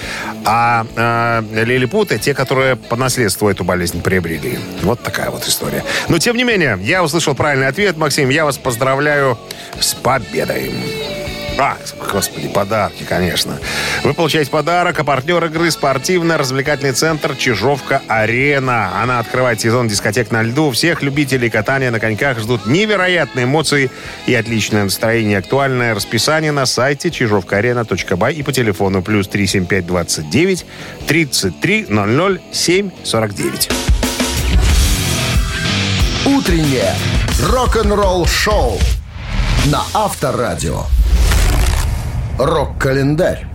А 0.45 0.87
э, 0.97 1.65
лилипуты, 1.65 2.19
те, 2.19 2.35
которые 2.35 2.77
по 2.77 2.97
наследству 2.97 3.49
эту 3.49 3.65
болезнь 3.65 4.01
приобрели. 4.03 4.59
Вот 4.83 5.03
такая 5.03 5.31
вот 5.31 5.47
история. 5.47 5.85
Но, 6.09 6.19
тем 6.19 6.37
не 6.37 6.45
менее, 6.45 6.79
я 6.83 7.03
услышал 7.03 7.35
правильный 7.35 7.67
ответ. 7.67 7.97
Максим, 7.97 8.29
я 8.29 8.45
вас 8.45 8.59
поздравляю 8.59 9.39
с 9.81 9.95
победой. 9.95 10.73
А, 11.61 11.77
господи, 12.13 12.49
подарки, 12.49 13.03
конечно. 13.03 13.59
Вы 14.05 14.15
получаете 14.15 14.49
подарок, 14.49 15.01
а 15.01 15.05
партнер 15.05 15.45
игры 15.47 15.73
спортивно-развлекательный 15.73 16.93
центр 16.93 17.35
«Чижовка-Арена». 17.35 19.03
Она 19.03 19.19
открывает 19.19 19.61
сезон 19.61 19.89
дискотек 19.89 20.31
на 20.31 20.45
льду. 20.45 20.71
Всех 20.71 21.03
любителей 21.03 21.51
катания 21.51 21.91
на 21.91 21.99
коньках 21.99 22.39
ждут 22.39 22.67
невероятные 22.67 23.45
эмоции 23.45 23.91
и 24.27 24.35
отличное 24.35 24.85
настроение. 24.85 25.39
Актуальное 25.39 25.97
расписание 25.97 26.53
на 26.53 26.65
сайте 26.65 27.11
чижовкаарена.бай 27.11 28.35
и 28.35 28.43
по 28.45 28.53
телефону 28.53 29.03
плюс 29.03 29.27
37529 29.27 30.65
33 31.09 31.87
00 31.89 32.41
749. 32.53 33.71
Утреннее 36.25 36.95
рок-н-ролл-шоу 37.43 38.79
на 39.67 39.83
Авторадио. 39.93 40.85
Рок-календарь. 42.39 43.47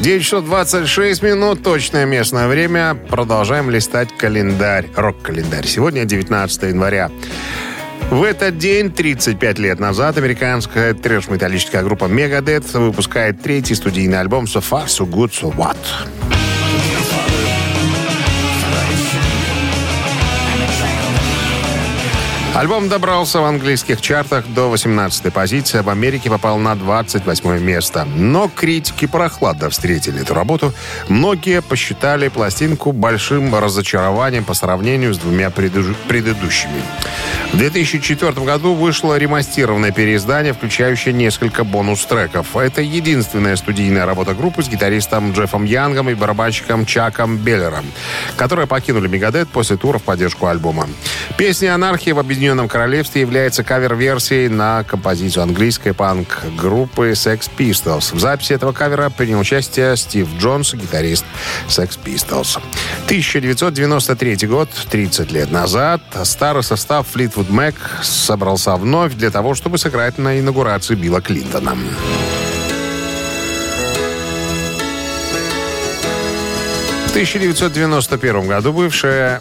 9 0.00 0.22
часов 0.22 0.44
26 0.44 1.22
минут, 1.22 1.62
точное 1.64 2.06
местное 2.06 2.46
время. 2.46 2.96
Продолжаем 3.08 3.68
листать 3.68 4.16
календарь, 4.16 4.86
рок-календарь. 4.94 5.66
Сегодня 5.66 6.04
19 6.04 6.62
января. 6.62 7.10
В 8.10 8.22
этот 8.22 8.58
день, 8.58 8.92
35 8.92 9.58
лет 9.58 9.80
назад, 9.80 10.18
американская 10.18 10.94
трэш-металлическая 10.94 11.82
группа 11.82 12.04
Megadeth 12.04 12.78
выпускает 12.78 13.42
третий 13.42 13.74
студийный 13.74 14.20
альбом 14.20 14.44
«So 14.44 14.62
Far, 14.62 14.86
So 14.86 15.04
Good, 15.04 15.30
So 15.30 15.52
What». 15.56 16.31
Альбом 22.54 22.90
добрался 22.90 23.40
в 23.40 23.44
английских 23.44 24.02
чартах 24.02 24.46
до 24.46 24.72
18-й 24.72 25.30
позиции, 25.30 25.78
а 25.78 25.82
в 25.82 25.88
Америке 25.88 26.28
попал 26.28 26.58
на 26.58 26.74
28 26.76 27.58
место. 27.60 28.04
Но 28.04 28.50
критики 28.54 29.06
прохладно 29.06 29.70
встретили 29.70 30.20
эту 30.20 30.34
работу. 30.34 30.74
Многие 31.08 31.62
посчитали 31.62 32.28
пластинку 32.28 32.92
большим 32.92 33.54
разочарованием 33.54 34.44
по 34.44 34.52
сравнению 34.52 35.14
с 35.14 35.18
двумя 35.18 35.48
предыдущими. 35.48 36.82
В 37.52 37.58
2004 37.58 38.32
году 38.46 38.72
вышло 38.72 39.18
ремастированное 39.18 39.92
переиздание, 39.92 40.54
включающее 40.54 41.12
несколько 41.12 41.64
бонус-треков. 41.64 42.56
Это 42.56 42.80
единственная 42.80 43.56
студийная 43.56 44.06
работа 44.06 44.32
группы 44.32 44.62
с 44.62 44.68
гитаристом 44.68 45.32
Джеффом 45.32 45.64
Янгом 45.64 46.08
и 46.08 46.14
барабанщиком 46.14 46.86
Чаком 46.86 47.36
Беллером, 47.36 47.84
которые 48.36 48.66
покинули 48.66 49.06
Мегадет 49.06 49.50
после 49.50 49.76
тура 49.76 49.98
в 49.98 50.02
поддержку 50.02 50.46
альбома. 50.46 50.88
Песня 51.36 51.74
«Анархия» 51.74 52.14
в 52.14 52.18
Объединенном 52.18 52.68
Королевстве 52.68 53.20
является 53.20 53.62
кавер-версией 53.62 54.48
на 54.48 54.82
композицию 54.84 55.42
английской 55.42 55.92
панк-группы 55.92 57.10
Sex 57.10 57.50
Pistols. 57.58 58.16
В 58.16 58.18
записи 58.18 58.54
этого 58.54 58.72
кавера 58.72 59.10
принял 59.10 59.38
участие 59.38 59.94
Стив 59.98 60.26
Джонс, 60.38 60.72
гитарист 60.72 61.26
Sex 61.68 61.98
Pistols. 62.02 62.58
1993 63.04 64.46
год, 64.46 64.70
30 64.90 65.30
лет 65.32 65.50
назад, 65.50 66.00
старый 66.24 66.62
состав 66.62 67.06
Fleetwood 67.42 67.50
Mac 67.50 67.74
собрался 68.02 68.76
вновь 68.76 69.14
для 69.14 69.30
того, 69.30 69.54
чтобы 69.54 69.78
сыграть 69.78 70.18
на 70.18 70.38
инаугурации 70.38 70.94
Билла 70.94 71.20
Клинтона. 71.20 71.76
В 77.06 77.10
1991 77.10 78.48
году 78.48 78.72
бывшая 78.72 79.40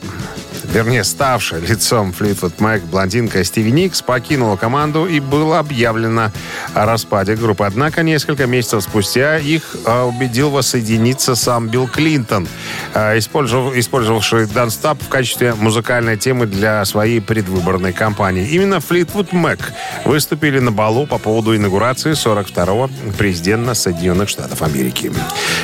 вернее, 0.73 1.03
ставшая 1.03 1.59
лицом 1.59 2.13
Fleetwood 2.17 2.57
Mac 2.57 2.81
блондинка 2.89 3.43
Стиви 3.43 3.71
Никс 3.71 4.01
покинула 4.01 4.55
команду 4.55 5.05
и 5.05 5.19
было 5.19 5.59
объявлено 5.59 6.31
о 6.73 6.85
распаде 6.85 7.35
группы. 7.35 7.65
Однако 7.65 8.03
несколько 8.03 8.47
месяцев 8.47 8.83
спустя 8.83 9.37
их 9.37 9.75
а, 9.85 10.05
убедил 10.05 10.49
воссоединиться 10.49 11.35
сам 11.35 11.67
Билл 11.67 11.87
Клинтон, 11.87 12.47
а, 12.93 13.17
использовав- 13.17 13.75
использовавший 13.75 14.43
Stop 14.45 15.03
в 15.03 15.09
качестве 15.09 15.53
музыкальной 15.55 16.17
темы 16.17 16.45
для 16.45 16.85
своей 16.85 17.19
предвыборной 17.19 17.93
кампании. 17.93 18.47
Именно 18.47 18.75
Fleetwood 18.75 19.31
Mac 19.31 19.59
выступили 20.05 20.59
на 20.59 20.71
балу 20.71 21.05
по 21.05 21.17
поводу 21.17 21.55
инаугурации 21.55 22.11
42-го 22.11 22.89
президента 23.17 23.73
Соединенных 23.73 24.29
Штатов 24.29 24.61
Америки. 24.61 25.11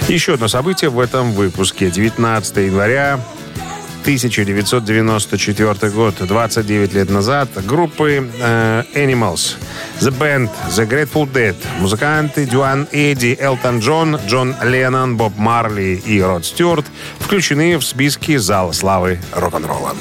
Еще 0.08 0.34
одно 0.34 0.48
событие 0.48 0.90
в 0.90 1.00
этом 1.00 1.32
выпуске. 1.32 1.90
19 1.90 2.58
января 2.58 3.20
1994 4.08 5.92
год, 5.92 6.16
29 6.18 6.94
лет 6.94 7.10
назад, 7.10 7.50
группы 7.66 8.32
э, 8.40 8.84
Animals, 8.96 9.58
The 10.00 10.18
Band, 10.18 10.50
The 10.70 10.88
Grateful 10.88 11.30
Dead, 11.30 11.58
музыканты 11.80 12.46
Дюан 12.46 12.88
Эдди, 12.94 13.38
Элтон 13.38 13.80
Джон, 13.80 14.18
Джон 14.26 14.56
Леннон, 14.64 15.18
Боб 15.18 15.34
Марли 15.36 16.02
и 16.06 16.22
Род 16.22 16.46
Стюарт 16.46 16.86
включены 17.20 17.78
в 17.78 17.84
списки 17.84 18.38
Зала 18.38 18.72
славы 18.72 19.20
рок-н-ролла. 19.34 19.94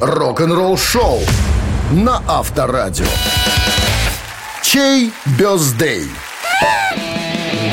Рок-н-ролл 0.00 0.78
шоу 0.78 1.18
на 1.90 2.22
Авторадио. 2.28 3.06
Чей 4.72 5.12
бездей? 5.38 6.08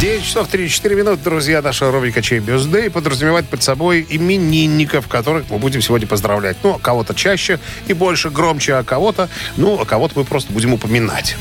9 0.01 0.21
часов 0.21 0.49
34 0.49 0.95
минуты, 0.97 1.23
друзья. 1.23 1.61
Наша 1.61 1.89
рубрика 1.89 2.21
«Чей 2.21 2.39
Бюздей» 2.39 2.89
подразумевает 2.89 3.47
под 3.47 3.63
собой 3.63 4.05
именинников, 4.09 5.07
которых 5.07 5.49
мы 5.49 5.59
будем 5.59 5.81
сегодня 5.81 6.07
поздравлять. 6.07 6.57
Ну, 6.61 6.73
а 6.73 6.77
кого-то 6.79 7.15
чаще 7.15 7.57
и 7.87 7.93
больше, 7.93 8.29
громче, 8.29 8.73
а 8.73 8.83
кого-то, 8.83 9.29
ну, 9.55 9.79
а 9.79 9.85
кого-то 9.85 10.19
мы 10.19 10.25
просто 10.25 10.51
будем 10.51 10.73
упоминать. 10.73 11.37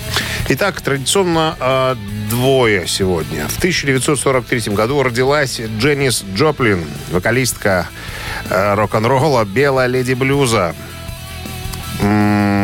Итак, 0.48 0.80
традиционно 0.80 1.56
э, 1.58 1.96
двое 2.30 2.86
сегодня. 2.86 3.48
В 3.48 3.58
1943 3.58 4.72
году 4.74 5.02
родилась 5.02 5.60
Дженнис 5.80 6.24
Джоплин, 6.36 6.84
вокалистка 7.10 7.88
э, 8.48 8.74
рок-н-ролла 8.74 9.44
«Белая 9.44 9.88
леди 9.88 10.14
блюза». 10.14 10.76
М, 12.00 12.57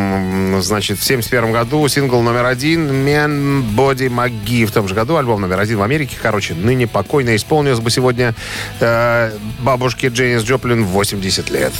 Значит, 0.60 0.98
в 0.98 1.04
1971 1.04 1.52
году 1.52 1.86
сингл 1.88 2.20
номер 2.20 2.46
один 2.46 2.90
«Man 2.90 3.64
Body 3.74 4.08
McGee». 4.08 4.66
В 4.66 4.72
том 4.72 4.88
же 4.88 4.94
году 4.94 5.16
альбом 5.16 5.40
номер 5.40 5.60
один 5.60 5.78
в 5.78 5.82
Америке. 5.82 6.16
Короче, 6.20 6.54
ныне 6.54 6.86
покойно 6.86 7.34
исполнилось 7.36 7.80
бы 7.80 7.90
сегодня 7.90 8.34
э, 8.80 9.32
бабушке 9.60 10.08
Дженнис 10.08 10.42
Джоплин 10.42 10.84
80 10.84 11.50
лет. 11.50 11.72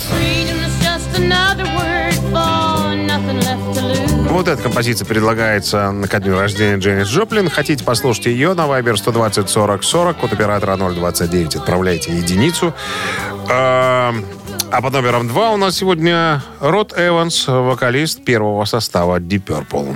Вот 4.35 4.49
эта 4.49 4.61
композиция 4.61 5.05
предлагается 5.05 5.91
на 5.91 6.09
ко 6.09 6.19
дню 6.19 6.37
рождения 6.37 6.77
Дженнис 6.77 7.07
Джоплин. 7.07 7.49
Хотите 7.49 7.85
послушать 7.85 8.25
ее 8.25 8.53
на 8.53 8.63
Viber 8.63 8.97
120 8.97 9.49
40 9.49 9.83
40, 9.83 10.17
код 10.17 10.33
оператора 10.33 10.75
029. 10.75 11.55
Отправляйте 11.55 12.11
единицу. 12.11 12.73
А, 13.49 14.13
а 14.77 14.81
под 14.81 14.91
номером 14.91 15.25
два 15.29 15.51
у 15.51 15.57
нас 15.57 15.77
сегодня 15.77 16.43
Род 16.59 16.93
Эванс, 16.97 17.47
вокалист 17.47 18.25
первого 18.25 18.65
состава 18.65 19.21
Deep 19.21 19.45
Purple. 19.45 19.95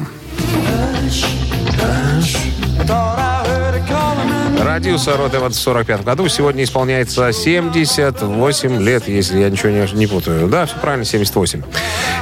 Родился 4.63 5.17
Род 5.17 5.35
Эванс 5.35 5.57
в 5.57 5.61
45 5.61 6.05
году. 6.05 6.29
Сегодня 6.29 6.63
исполняется 6.63 7.33
78 7.33 8.81
лет, 8.81 9.09
если 9.09 9.39
я 9.39 9.49
ничего 9.49 9.69
не, 9.69 9.85
не 9.97 10.07
путаю. 10.07 10.47
Да, 10.47 10.65
все 10.65 10.77
правильно, 10.77 11.03
78. 11.03 11.61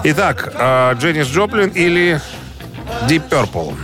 Итак, 0.06 0.52
э, 0.56 0.96
Дженнис 0.96 1.28
Джоплин 1.28 1.70
или 1.70 2.20
Deep 3.08 3.30
Purple? 3.30 3.76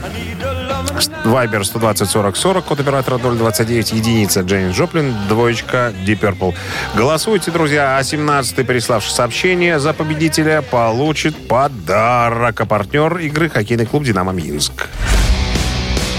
Вайбер 1.23 1.65
120 1.65 2.09
40 2.09 2.35
40, 2.35 2.65
код 2.65 2.79
оператора 2.79 3.17
029, 3.17 3.91
единица 3.93 4.41
Дженнис 4.41 4.75
Джоплин, 4.75 5.13
двоечка 5.27 5.93
Deep 6.05 6.19
Purple. 6.19 6.55
Голосуйте, 6.95 7.51
друзья, 7.51 7.97
а 7.97 8.01
17-й, 8.01 8.63
приславший 8.63 9.11
сообщение 9.11 9.79
за 9.79 9.93
победителя, 9.93 10.61
получит 10.61 11.47
подарок. 11.47 12.59
А 12.61 12.65
партнер 12.65 13.17
игры 13.17 13.49
хоккейный 13.49 13.85
клуб 13.85 14.03
«Динамо 14.03 14.31
Минск». 14.31 14.89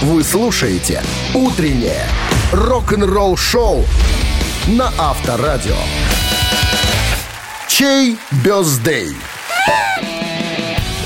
Вы 0.01 0.23
слушаете 0.23 1.01
«Утреннее 1.33 2.05
рок-н-ролл-шоу» 2.51 3.85
на 4.67 4.91
Авторадио. 4.97 5.77
Чей 7.67 8.17
бездей? 8.43 9.15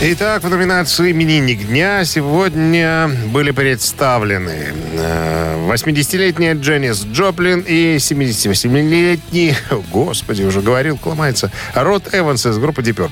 Итак, 0.02 0.44
в 0.44 0.50
номинации 0.50 1.12
«Именинник 1.12 1.68
дня» 1.68 2.06
сегодня 2.06 3.12
были 3.34 3.52
представлены 3.52 4.74
э, 4.94 5.68
80-летняя 5.70 6.54
Дженнис 6.54 7.04
Джоплин 7.04 7.60
и 7.68 7.98
78-летний, 7.98 9.56
господи, 9.92 10.44
уже 10.44 10.62
говорил, 10.62 10.98
ломается, 11.04 11.52
Род 11.76 12.14
Эванс 12.14 12.46
из 12.46 12.58
группы 12.60 12.82
Deep. 12.82 13.12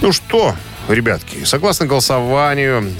Ну 0.00 0.12
что, 0.12 0.54
ребятки, 0.88 1.42
согласно 1.44 1.86
голосованию, 1.86 2.92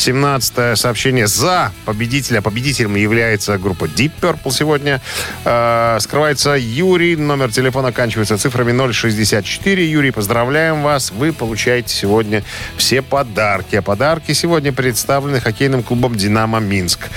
17 0.00 0.78
сообщение 0.78 1.26
за 1.26 1.72
победителя. 1.84 2.40
Победителем 2.40 2.96
является 2.96 3.58
группа 3.58 3.84
Deep 3.84 4.12
Purple 4.20 4.50
сегодня. 4.50 5.00
Э, 5.44 5.98
скрывается 6.00 6.56
Юрий. 6.58 7.16
Номер 7.16 7.52
телефона 7.52 7.88
оканчивается 7.88 8.38
цифрами 8.38 8.92
064. 8.92 9.90
Юрий, 9.90 10.10
поздравляем 10.10 10.82
вас. 10.82 11.10
Вы 11.10 11.32
получаете 11.32 11.94
сегодня 11.94 12.42
все 12.76 13.02
подарки. 13.02 13.76
А 13.76 13.82
подарки 13.82 14.32
сегодня 14.32 14.72
представлены 14.72 15.40
хоккейным 15.40 15.82
клубом 15.82 16.14
«Динамо 16.14 16.60
Минск». 16.60 17.08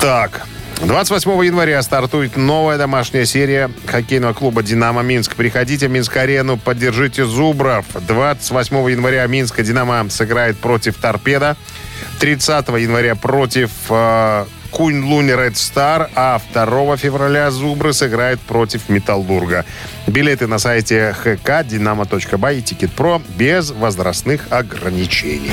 Так, 0.00 0.46
28 0.82 1.44
января 1.44 1.82
стартует 1.82 2.36
новая 2.36 2.78
домашняя 2.78 3.24
серия 3.24 3.70
хоккейного 3.86 4.32
клуба 4.32 4.62
«Динамо 4.62 5.02
Минск». 5.02 5.34
Приходите 5.34 5.88
в 5.88 5.90
Минск-арену, 5.90 6.56
поддержите 6.56 7.24
Зубров. 7.24 7.84
28 7.94 8.90
января 8.90 9.26
Минска 9.26 9.64
«Динамо» 9.64 10.08
сыграет 10.08 10.56
против 10.58 10.96
«Торпеда». 10.96 11.56
30 12.20 12.68
января 12.68 13.16
против 13.16 13.70
э, 13.90 14.44
Куньлунь 14.70 15.30
Red 15.30 15.56
Star, 15.56 16.10
а 16.14 16.40
2 16.54 16.96
февраля 16.96 17.50
Зубры 17.50 17.92
сыграет 17.92 18.40
против 18.40 18.88
Металлурга. 18.88 19.64
Билеты 20.06 20.46
на 20.46 20.58
сайте 20.58 21.16
dinamo.by 21.64 22.58
и 22.58 22.62
Ticketpro 22.62 23.20
без 23.36 23.72
возрастных 23.72 24.46
ограничений. 24.50 25.52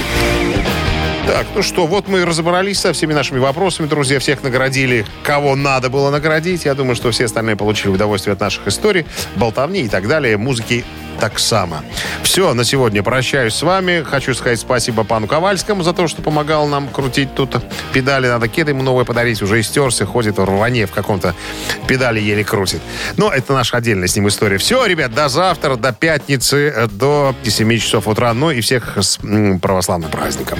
Так, 1.28 1.48
ну 1.56 1.64
что, 1.64 1.88
вот 1.88 2.08
мы 2.08 2.24
разобрались 2.24 2.80
со 2.80 2.94
всеми 2.94 3.12
нашими 3.14 3.40
вопросами, 3.40 3.88
друзья. 3.88 4.20
Всех 4.20 4.44
наградили, 4.44 5.08
кого 5.24 5.56
надо 5.56 5.90
было 5.90 6.12
наградить. 6.12 6.66
Я 6.66 6.76
думаю, 6.76 6.96
что 6.96 7.10
все 7.10 7.26
остальные 7.26 7.56
получили 7.56 7.90
удовольствие 7.90 8.34
от 8.34 8.40
наших 8.40 8.68
историй, 8.68 9.08
болтовни 9.36 9.82
и 9.82 9.90
так 9.90 10.08
далее, 10.08 10.38
музыки 10.38 10.86
так 11.20 11.40
само. 11.40 11.78
Все, 12.24 12.54
на 12.54 12.64
сегодня 12.64 13.02
прощаюсь 13.02 13.54
с 13.54 13.64
вами. 13.64 14.04
Хочу 14.04 14.36
сказать 14.36 14.60
спасибо 14.60 15.04
пану 15.04 15.28
Ковальскому 15.28 15.82
за 15.82 15.94
то, 15.94 16.08
что 16.08 16.22
помогал 16.22 16.68
нам 16.68 16.90
крутить 16.90 17.34
тут 17.34 17.56
педали. 17.92 18.28
Надо 18.28 18.48
кеды 18.48 18.72
ему 18.72 18.84
новые 18.84 19.06
подарить. 19.06 19.42
Уже 19.42 19.60
истерся, 19.60 20.06
ходит 20.06 20.38
в 20.38 20.44
рване 20.44 20.86
в 20.86 20.92
каком-то 20.92 21.34
педали 21.88 22.20
еле 22.20 22.44
крутит. 22.44 22.82
Но 23.18 23.32
это 23.32 23.54
наша 23.54 23.78
отдельная 23.78 24.08
с 24.08 24.16
ним 24.16 24.28
история. 24.28 24.58
Все, 24.58 24.86
ребят, 24.86 25.14
до 25.14 25.28
завтра, 25.30 25.76
до 25.76 25.92
пятницы, 25.92 26.74
э, 26.76 26.88
до 26.88 27.34
7 27.44 27.80
часов 27.80 28.08
утра. 28.08 28.34
Ну 28.34 28.52
и 28.52 28.62
всех 28.62 28.98
с 28.98 29.18
православным 29.62 30.12
праздником. 30.12 30.60